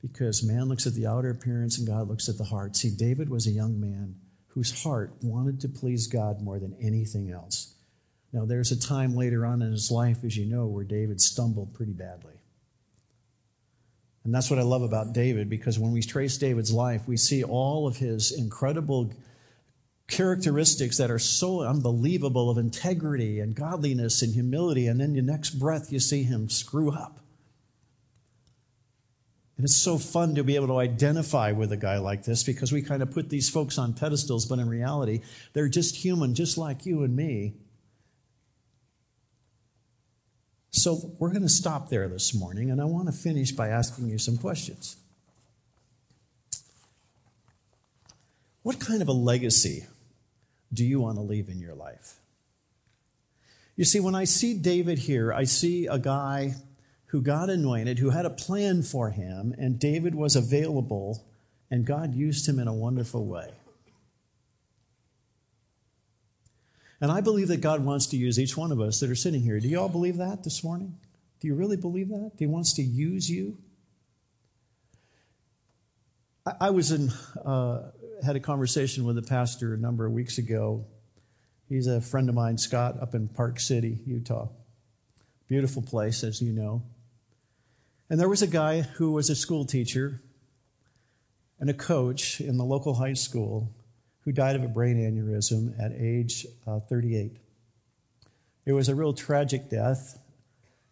Because 0.00 0.42
man 0.42 0.68
looks 0.68 0.86
at 0.86 0.94
the 0.94 1.06
outer 1.06 1.30
appearance 1.30 1.78
and 1.78 1.86
God 1.86 2.08
looks 2.08 2.28
at 2.28 2.38
the 2.38 2.44
heart. 2.44 2.76
See, 2.76 2.90
David 2.90 3.28
was 3.28 3.46
a 3.46 3.50
young 3.50 3.80
man 3.80 4.16
whose 4.48 4.82
heart 4.82 5.12
wanted 5.22 5.60
to 5.60 5.68
please 5.68 6.06
God 6.06 6.40
more 6.40 6.58
than 6.58 6.76
anything 6.80 7.30
else. 7.30 7.74
Now, 8.32 8.44
there's 8.44 8.72
a 8.72 8.80
time 8.80 9.16
later 9.16 9.46
on 9.46 9.62
in 9.62 9.72
his 9.72 9.90
life, 9.90 10.22
as 10.24 10.36
you 10.36 10.44
know, 10.44 10.66
where 10.66 10.84
David 10.84 11.20
stumbled 11.20 11.74
pretty 11.74 11.92
badly. 11.92 12.34
And 14.24 14.34
that's 14.34 14.50
what 14.50 14.58
I 14.58 14.62
love 14.62 14.82
about 14.82 15.14
David, 15.14 15.48
because 15.48 15.78
when 15.78 15.92
we 15.92 16.02
trace 16.02 16.36
David's 16.36 16.72
life, 16.72 17.08
we 17.08 17.16
see 17.16 17.42
all 17.42 17.86
of 17.86 17.96
his 17.96 18.30
incredible 18.30 19.12
characteristics 20.08 20.98
that 20.98 21.10
are 21.10 21.18
so 21.18 21.62
unbelievable 21.62 22.50
of 22.50 22.58
integrity 22.58 23.40
and 23.40 23.54
godliness 23.54 24.20
and 24.20 24.34
humility. 24.34 24.86
And 24.86 25.00
then 25.00 25.14
the 25.14 25.22
next 25.22 25.50
breath, 25.50 25.90
you 25.92 26.00
see 26.00 26.24
him 26.24 26.50
screw 26.50 26.90
up. 26.90 27.20
And 29.58 29.64
it's 29.64 29.76
so 29.76 29.98
fun 29.98 30.36
to 30.36 30.44
be 30.44 30.54
able 30.54 30.68
to 30.68 30.78
identify 30.78 31.50
with 31.50 31.72
a 31.72 31.76
guy 31.76 31.98
like 31.98 32.22
this 32.22 32.44
because 32.44 32.70
we 32.70 32.80
kind 32.80 33.02
of 33.02 33.10
put 33.10 33.28
these 33.28 33.50
folks 33.50 33.76
on 33.76 33.92
pedestals, 33.92 34.46
but 34.46 34.60
in 34.60 34.68
reality, 34.68 35.22
they're 35.52 35.68
just 35.68 35.96
human, 35.96 36.36
just 36.36 36.56
like 36.56 36.86
you 36.86 37.02
and 37.02 37.14
me. 37.14 37.54
So 40.70 41.10
we're 41.18 41.30
going 41.30 41.42
to 41.42 41.48
stop 41.48 41.88
there 41.88 42.06
this 42.06 42.32
morning, 42.32 42.70
and 42.70 42.80
I 42.80 42.84
want 42.84 43.06
to 43.08 43.12
finish 43.12 43.50
by 43.50 43.68
asking 43.68 44.08
you 44.08 44.18
some 44.18 44.38
questions. 44.38 44.96
What 48.62 48.78
kind 48.78 49.02
of 49.02 49.08
a 49.08 49.12
legacy 49.12 49.86
do 50.72 50.84
you 50.84 51.00
want 51.00 51.16
to 51.16 51.22
leave 51.22 51.48
in 51.48 51.58
your 51.58 51.74
life? 51.74 52.14
You 53.74 53.84
see, 53.84 53.98
when 53.98 54.14
I 54.14 54.22
see 54.22 54.54
David 54.54 54.98
here, 54.98 55.32
I 55.32 55.44
see 55.44 55.86
a 55.86 55.98
guy 55.98 56.54
who 57.08 57.22
God 57.22 57.50
anointed, 57.50 57.98
who 57.98 58.10
had 58.10 58.26
a 58.26 58.30
plan 58.30 58.82
for 58.82 59.10
him, 59.10 59.54
and 59.58 59.78
David 59.78 60.14
was 60.14 60.36
available, 60.36 61.26
and 61.70 61.86
God 61.86 62.14
used 62.14 62.48
him 62.48 62.58
in 62.58 62.68
a 62.68 62.74
wonderful 62.74 63.26
way. 63.26 63.50
And 67.00 67.10
I 67.10 67.20
believe 67.20 67.48
that 67.48 67.60
God 67.60 67.84
wants 67.84 68.06
to 68.08 68.16
use 68.16 68.38
each 68.38 68.56
one 68.56 68.72
of 68.72 68.80
us 68.80 69.00
that 69.00 69.08
are 69.08 69.14
sitting 69.14 69.40
here. 69.40 69.60
Do 69.60 69.68
you 69.68 69.80
all 69.80 69.88
believe 69.88 70.16
that 70.16 70.44
this 70.44 70.64
morning? 70.64 70.98
Do 71.40 71.46
you 71.46 71.54
really 71.54 71.76
believe 71.76 72.08
that? 72.08 72.32
He 72.36 72.46
wants 72.46 72.74
to 72.74 72.82
use 72.82 73.30
you? 73.30 73.56
I, 76.60 76.70
was 76.70 76.92
in, 76.92 77.10
uh, 77.44 77.90
had 78.24 78.36
a 78.36 78.40
conversation 78.40 79.04
with 79.04 79.18
a 79.18 79.22
pastor 79.22 79.74
a 79.74 79.78
number 79.78 80.06
of 80.06 80.12
weeks 80.12 80.38
ago. 80.38 80.86
He's 81.68 81.86
a 81.86 82.00
friend 82.00 82.28
of 82.28 82.34
mine, 82.34 82.58
Scott, 82.58 83.00
up 83.00 83.14
in 83.14 83.28
Park 83.28 83.60
City, 83.60 84.00
Utah. 84.06 84.48
Beautiful 85.46 85.82
place, 85.82 86.24
as 86.24 86.42
you 86.42 86.52
know. 86.52 86.82
And 88.10 88.18
there 88.18 88.28
was 88.28 88.42
a 88.42 88.46
guy 88.46 88.80
who 88.80 89.12
was 89.12 89.28
a 89.28 89.34
school 89.34 89.66
teacher 89.66 90.22
and 91.60 91.68
a 91.68 91.74
coach 91.74 92.40
in 92.40 92.56
the 92.56 92.64
local 92.64 92.94
high 92.94 93.12
school 93.12 93.70
who 94.20 94.32
died 94.32 94.56
of 94.56 94.62
a 94.62 94.68
brain 94.68 94.96
aneurysm 94.96 95.78
at 95.82 95.92
age 95.92 96.46
uh, 96.66 96.80
38. 96.80 97.36
It 98.64 98.72
was 98.72 98.88
a 98.88 98.94
real 98.94 99.12
tragic 99.12 99.68
death. 99.68 100.18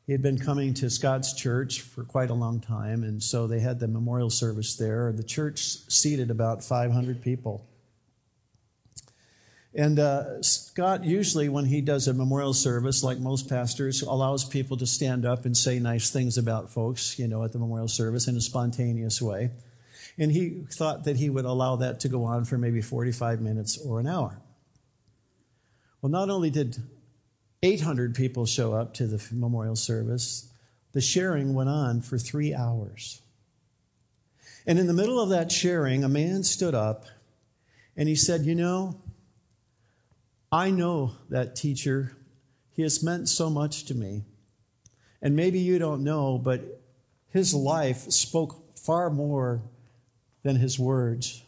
He 0.07 0.12
had 0.12 0.22
been 0.22 0.38
coming 0.38 0.74
to 0.74 0.90
Scott's 0.90 1.33
church 1.33 1.81
for 1.81 2.05
quite 2.05 2.31
a 2.31 2.35
long 2.35 2.61
time, 2.61 3.02
and 3.02 3.22
so 3.22 3.46
they 3.46 3.61
had 3.61 3.81
the 3.81 3.88
memorial 3.88 4.31
service 4.31 4.76
there. 4.76 5.12
The 5.12 5.24
church 5.24 5.61
seated 5.90 6.31
about 6.31 6.62
500 6.62 7.22
people. 7.22 7.66
And 9.76 9.98
uh, 9.98 10.42
Scott 10.42 11.04
usually, 11.04 11.50
when 11.50 11.66
he 11.66 11.82
does 11.82 12.08
a 12.08 12.14
memorial 12.14 12.54
service, 12.54 13.04
like 13.04 13.18
most 13.18 13.46
pastors, 13.46 14.00
allows 14.00 14.42
people 14.42 14.78
to 14.78 14.86
stand 14.86 15.26
up 15.26 15.44
and 15.44 15.54
say 15.54 15.78
nice 15.78 16.08
things 16.08 16.38
about 16.38 16.70
folks, 16.70 17.18
you 17.18 17.28
know, 17.28 17.44
at 17.44 17.52
the 17.52 17.58
memorial 17.58 17.86
service 17.86 18.26
in 18.26 18.36
a 18.36 18.40
spontaneous 18.40 19.20
way. 19.20 19.50
And 20.16 20.32
he 20.32 20.64
thought 20.72 21.04
that 21.04 21.16
he 21.16 21.28
would 21.28 21.44
allow 21.44 21.76
that 21.76 22.00
to 22.00 22.08
go 22.08 22.24
on 22.24 22.46
for 22.46 22.56
maybe 22.56 22.80
45 22.80 23.42
minutes 23.42 23.76
or 23.76 24.00
an 24.00 24.06
hour. 24.06 24.40
Well, 26.00 26.10
not 26.10 26.30
only 26.30 26.48
did 26.48 26.78
800 27.62 28.14
people 28.14 28.46
show 28.46 28.72
up 28.72 28.94
to 28.94 29.06
the 29.06 29.22
memorial 29.30 29.76
service, 29.76 30.50
the 30.92 31.02
sharing 31.02 31.52
went 31.52 31.68
on 31.68 32.00
for 32.00 32.16
three 32.16 32.54
hours. 32.54 33.20
And 34.66 34.78
in 34.78 34.86
the 34.86 34.94
middle 34.94 35.20
of 35.20 35.28
that 35.28 35.52
sharing, 35.52 36.02
a 36.02 36.08
man 36.08 36.44
stood 36.44 36.74
up 36.74 37.04
and 37.94 38.08
he 38.08 38.14
said, 38.14 38.46
You 38.46 38.54
know, 38.54 39.02
I 40.57 40.71
know 40.71 41.12
that 41.29 41.55
teacher. 41.55 42.16
He 42.73 42.81
has 42.81 43.03
meant 43.03 43.29
so 43.29 43.51
much 43.51 43.85
to 43.85 43.95
me. 43.95 44.25
And 45.21 45.37
maybe 45.37 45.59
you 45.59 45.79
don't 45.79 46.03
know, 46.03 46.38
but 46.38 46.81
his 47.29 47.53
life 47.53 48.11
spoke 48.11 48.79
far 48.79 49.11
more 49.11 49.61
than 50.45 50.57
his 50.57 50.79
words. 50.79 51.42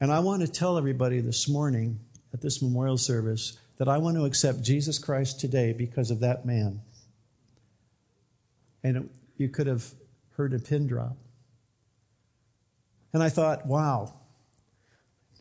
And 0.00 0.12
I 0.12 0.20
want 0.20 0.42
to 0.42 0.48
tell 0.48 0.78
everybody 0.78 1.18
this 1.18 1.48
morning 1.48 1.98
at 2.32 2.40
this 2.40 2.62
memorial 2.62 2.96
service 2.96 3.58
that 3.78 3.88
I 3.88 3.98
want 3.98 4.16
to 4.16 4.26
accept 4.26 4.62
Jesus 4.62 5.00
Christ 5.00 5.40
today 5.40 5.72
because 5.72 6.12
of 6.12 6.20
that 6.20 6.46
man. 6.46 6.82
And 8.84 8.96
it, 8.96 9.02
you 9.38 9.48
could 9.48 9.66
have 9.66 9.92
heard 10.36 10.54
a 10.54 10.60
pin 10.60 10.86
drop. 10.86 11.16
And 13.12 13.24
I 13.24 13.28
thought, 13.28 13.66
wow, 13.66 14.14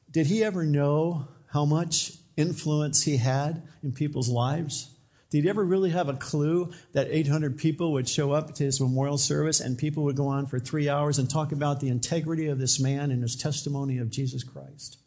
did 0.09 0.25
he 0.25 0.43
ever 0.43 0.63
know 0.63 1.27
how 1.45 1.65
much 1.65 2.13
influence 2.37 3.03
he 3.03 3.17
had 3.17 3.63
in 3.83 3.91
people's 3.91 4.29
lives? 4.29 4.89
Did 5.29 5.45
he 5.45 5.49
ever 5.49 5.63
really 5.63 5.91
have 5.91 6.09
a 6.09 6.13
clue 6.13 6.71
that 6.91 7.07
800 7.09 7.57
people 7.57 7.93
would 7.93 8.09
show 8.09 8.33
up 8.33 8.53
to 8.55 8.65
his 8.65 8.81
memorial 8.81 9.17
service 9.17 9.61
and 9.61 9.77
people 9.77 10.03
would 10.03 10.17
go 10.17 10.27
on 10.27 10.45
for 10.45 10.59
three 10.59 10.89
hours 10.89 11.17
and 11.17 11.29
talk 11.29 11.53
about 11.53 11.79
the 11.79 11.87
integrity 11.87 12.47
of 12.47 12.59
this 12.59 12.79
man 12.81 13.11
and 13.11 13.21
his 13.21 13.37
testimony 13.37 13.97
of 13.97 14.09
Jesus 14.09 14.43
Christ? 14.43 14.97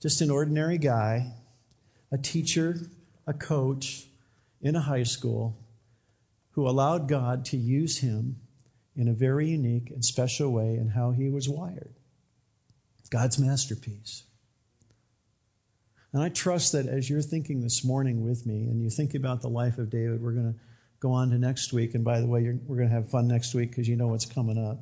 Just 0.00 0.22
an 0.22 0.30
ordinary 0.30 0.78
guy, 0.78 1.34
a 2.10 2.16
teacher, 2.16 2.90
a 3.26 3.34
coach 3.34 4.06
in 4.62 4.76
a 4.76 4.80
high 4.80 5.02
school 5.02 5.58
who 6.52 6.66
allowed 6.66 7.06
God 7.06 7.44
to 7.46 7.58
use 7.58 7.98
him 7.98 8.36
in 8.96 9.08
a 9.08 9.12
very 9.12 9.48
unique 9.48 9.90
and 9.90 10.04
special 10.04 10.50
way 10.50 10.76
in 10.76 10.90
how 10.90 11.10
he 11.10 11.28
was 11.28 11.48
wired. 11.48 11.94
God's 13.10 13.38
masterpiece. 13.38 14.24
And 16.14 16.22
I 16.22 16.28
trust 16.28 16.70
that 16.72 16.86
as 16.86 17.10
you're 17.10 17.20
thinking 17.20 17.60
this 17.60 17.84
morning 17.84 18.22
with 18.22 18.46
me 18.46 18.68
and 18.68 18.80
you 18.80 18.88
think 18.88 19.16
about 19.16 19.42
the 19.42 19.48
life 19.48 19.78
of 19.78 19.90
David, 19.90 20.22
we're 20.22 20.32
going 20.32 20.52
to 20.52 20.58
go 21.00 21.10
on 21.10 21.30
to 21.30 21.38
next 21.38 21.72
week. 21.72 21.96
And 21.96 22.04
by 22.04 22.20
the 22.20 22.26
way, 22.26 22.56
we're 22.66 22.76
going 22.76 22.88
to 22.88 22.94
have 22.94 23.10
fun 23.10 23.26
next 23.26 23.52
week 23.52 23.70
because 23.70 23.88
you 23.88 23.96
know 23.96 24.06
what's 24.06 24.24
coming 24.24 24.56
up. 24.56 24.78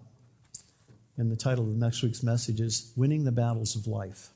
And 1.17 1.33
the 1.33 1.37
title 1.37 1.65
of 1.65 1.75
next 1.75 2.03
week's 2.03 2.23
message 2.23 2.61
is 2.61 2.93
Winning 2.97 3.25
the 3.25 3.33
Battles 3.33 3.77
of 3.77 3.87
Life. 3.87 4.29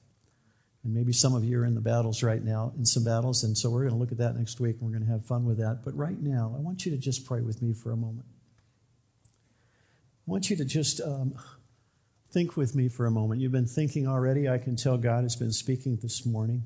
And 0.84 0.94
maybe 0.94 1.12
some 1.12 1.34
of 1.34 1.44
you 1.44 1.60
are 1.60 1.66
in 1.66 1.74
the 1.74 1.82
battles 1.82 2.22
right 2.22 2.42
now, 2.42 2.72
in 2.78 2.86
some 2.86 3.04
battles. 3.04 3.44
And 3.44 3.58
so 3.58 3.68
we're 3.68 3.82
going 3.82 3.92
to 3.92 3.98
look 3.98 4.12
at 4.12 4.18
that 4.18 4.34
next 4.34 4.58
week 4.58 4.76
and 4.80 4.88
we're 4.88 4.96
going 4.96 5.06
to 5.06 5.12
have 5.12 5.26
fun 5.26 5.44
with 5.44 5.58
that. 5.58 5.80
But 5.84 5.94
right 5.94 6.18
now, 6.18 6.54
I 6.56 6.60
want 6.60 6.86
you 6.86 6.92
to 6.92 6.98
just 6.98 7.26
pray 7.26 7.42
with 7.42 7.60
me 7.60 7.74
for 7.74 7.92
a 7.92 7.96
moment. 7.96 8.24
I 10.26 10.30
want 10.30 10.48
you 10.48 10.56
to 10.56 10.64
just 10.64 11.02
um, 11.02 11.34
think 12.30 12.56
with 12.56 12.74
me 12.74 12.88
for 12.88 13.04
a 13.04 13.10
moment. 13.10 13.42
You've 13.42 13.52
been 13.52 13.66
thinking 13.66 14.08
already. 14.08 14.48
I 14.48 14.56
can 14.56 14.76
tell 14.76 14.96
God 14.96 15.24
has 15.24 15.36
been 15.36 15.52
speaking 15.52 15.98
this 16.00 16.24
morning. 16.24 16.62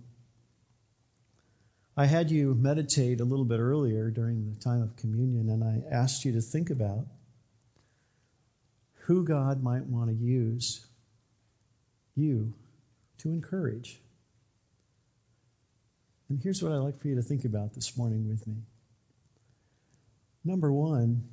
I 2.01 2.07
had 2.07 2.31
you 2.31 2.55
meditate 2.55 3.21
a 3.21 3.27
little 3.27 3.45
bit 3.45 3.61
earlier 3.61 4.09
during 4.09 4.55
the 4.55 4.59
time 4.59 4.81
of 4.81 4.97
communion, 4.97 5.51
and 5.51 5.63
I 5.63 5.83
asked 5.95 6.25
you 6.25 6.33
to 6.33 6.41
think 6.41 6.71
about 6.71 7.05
who 9.01 9.23
God 9.23 9.63
might 9.63 9.85
want 9.85 10.09
to 10.09 10.17
use 10.17 10.87
you 12.17 12.55
to 13.19 13.29
encourage. 13.29 14.01
And 16.31 16.41
here's 16.43 16.63
what 16.63 16.73
I'd 16.73 16.79
like 16.79 16.99
for 16.99 17.09
you 17.09 17.17
to 17.17 17.23
think 17.23 17.45
about 17.45 17.75
this 17.75 17.95
morning 17.99 18.27
with 18.27 18.47
me. 18.47 18.63
Number 20.43 20.73
one, 20.73 21.29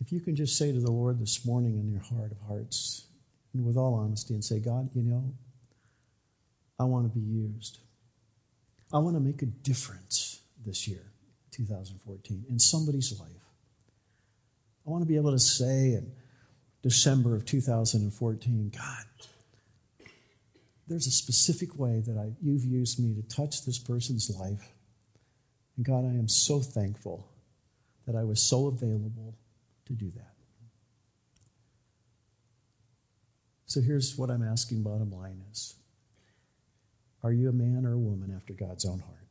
if 0.00 0.12
you 0.12 0.20
can 0.20 0.36
just 0.36 0.58
say 0.58 0.70
to 0.70 0.80
the 0.80 0.92
Lord 0.92 1.18
this 1.18 1.46
morning 1.46 1.78
in 1.78 1.90
your 1.90 2.02
heart 2.02 2.30
of 2.30 2.46
hearts, 2.46 3.06
and 3.54 3.64
with 3.64 3.78
all 3.78 3.94
honesty, 3.94 4.34
and 4.34 4.44
say, 4.44 4.58
God, 4.58 4.90
you 4.94 5.00
know, 5.00 5.32
I 6.78 6.84
want 6.84 7.10
to 7.10 7.18
be 7.18 7.24
used. 7.24 7.78
I 8.92 8.98
want 8.98 9.16
to 9.16 9.20
make 9.20 9.42
a 9.42 9.46
difference 9.46 10.40
this 10.64 10.86
year, 10.86 11.10
2014, 11.52 12.44
in 12.48 12.58
somebody's 12.58 13.18
life. 13.18 13.30
I 14.86 14.90
want 14.90 15.02
to 15.02 15.08
be 15.08 15.16
able 15.16 15.32
to 15.32 15.38
say 15.38 15.94
in 15.94 16.12
December 16.82 17.34
of 17.34 17.44
2014, 17.44 18.72
God, 18.76 20.08
there's 20.86 21.08
a 21.08 21.10
specific 21.10 21.76
way 21.78 22.00
that 22.06 22.16
I, 22.16 22.30
you've 22.40 22.64
used 22.64 23.02
me 23.02 23.14
to 23.14 23.22
touch 23.22 23.64
this 23.64 23.78
person's 23.78 24.30
life. 24.38 24.72
And 25.76 25.84
God, 25.84 26.04
I 26.04 26.16
am 26.16 26.28
so 26.28 26.60
thankful 26.60 27.28
that 28.06 28.14
I 28.14 28.22
was 28.22 28.40
so 28.40 28.68
available 28.68 29.34
to 29.86 29.92
do 29.92 30.10
that. 30.10 30.34
So 33.66 33.80
here's 33.80 34.16
what 34.16 34.30
I'm 34.30 34.44
asking 34.44 34.84
bottom 34.84 35.10
line 35.10 35.42
is 35.50 35.74
are 37.22 37.32
you 37.32 37.48
a 37.48 37.52
man 37.52 37.84
or 37.84 37.94
a 37.94 37.98
woman 37.98 38.32
after 38.34 38.52
God's 38.52 38.84
own 38.84 39.00
heart? 39.00 39.26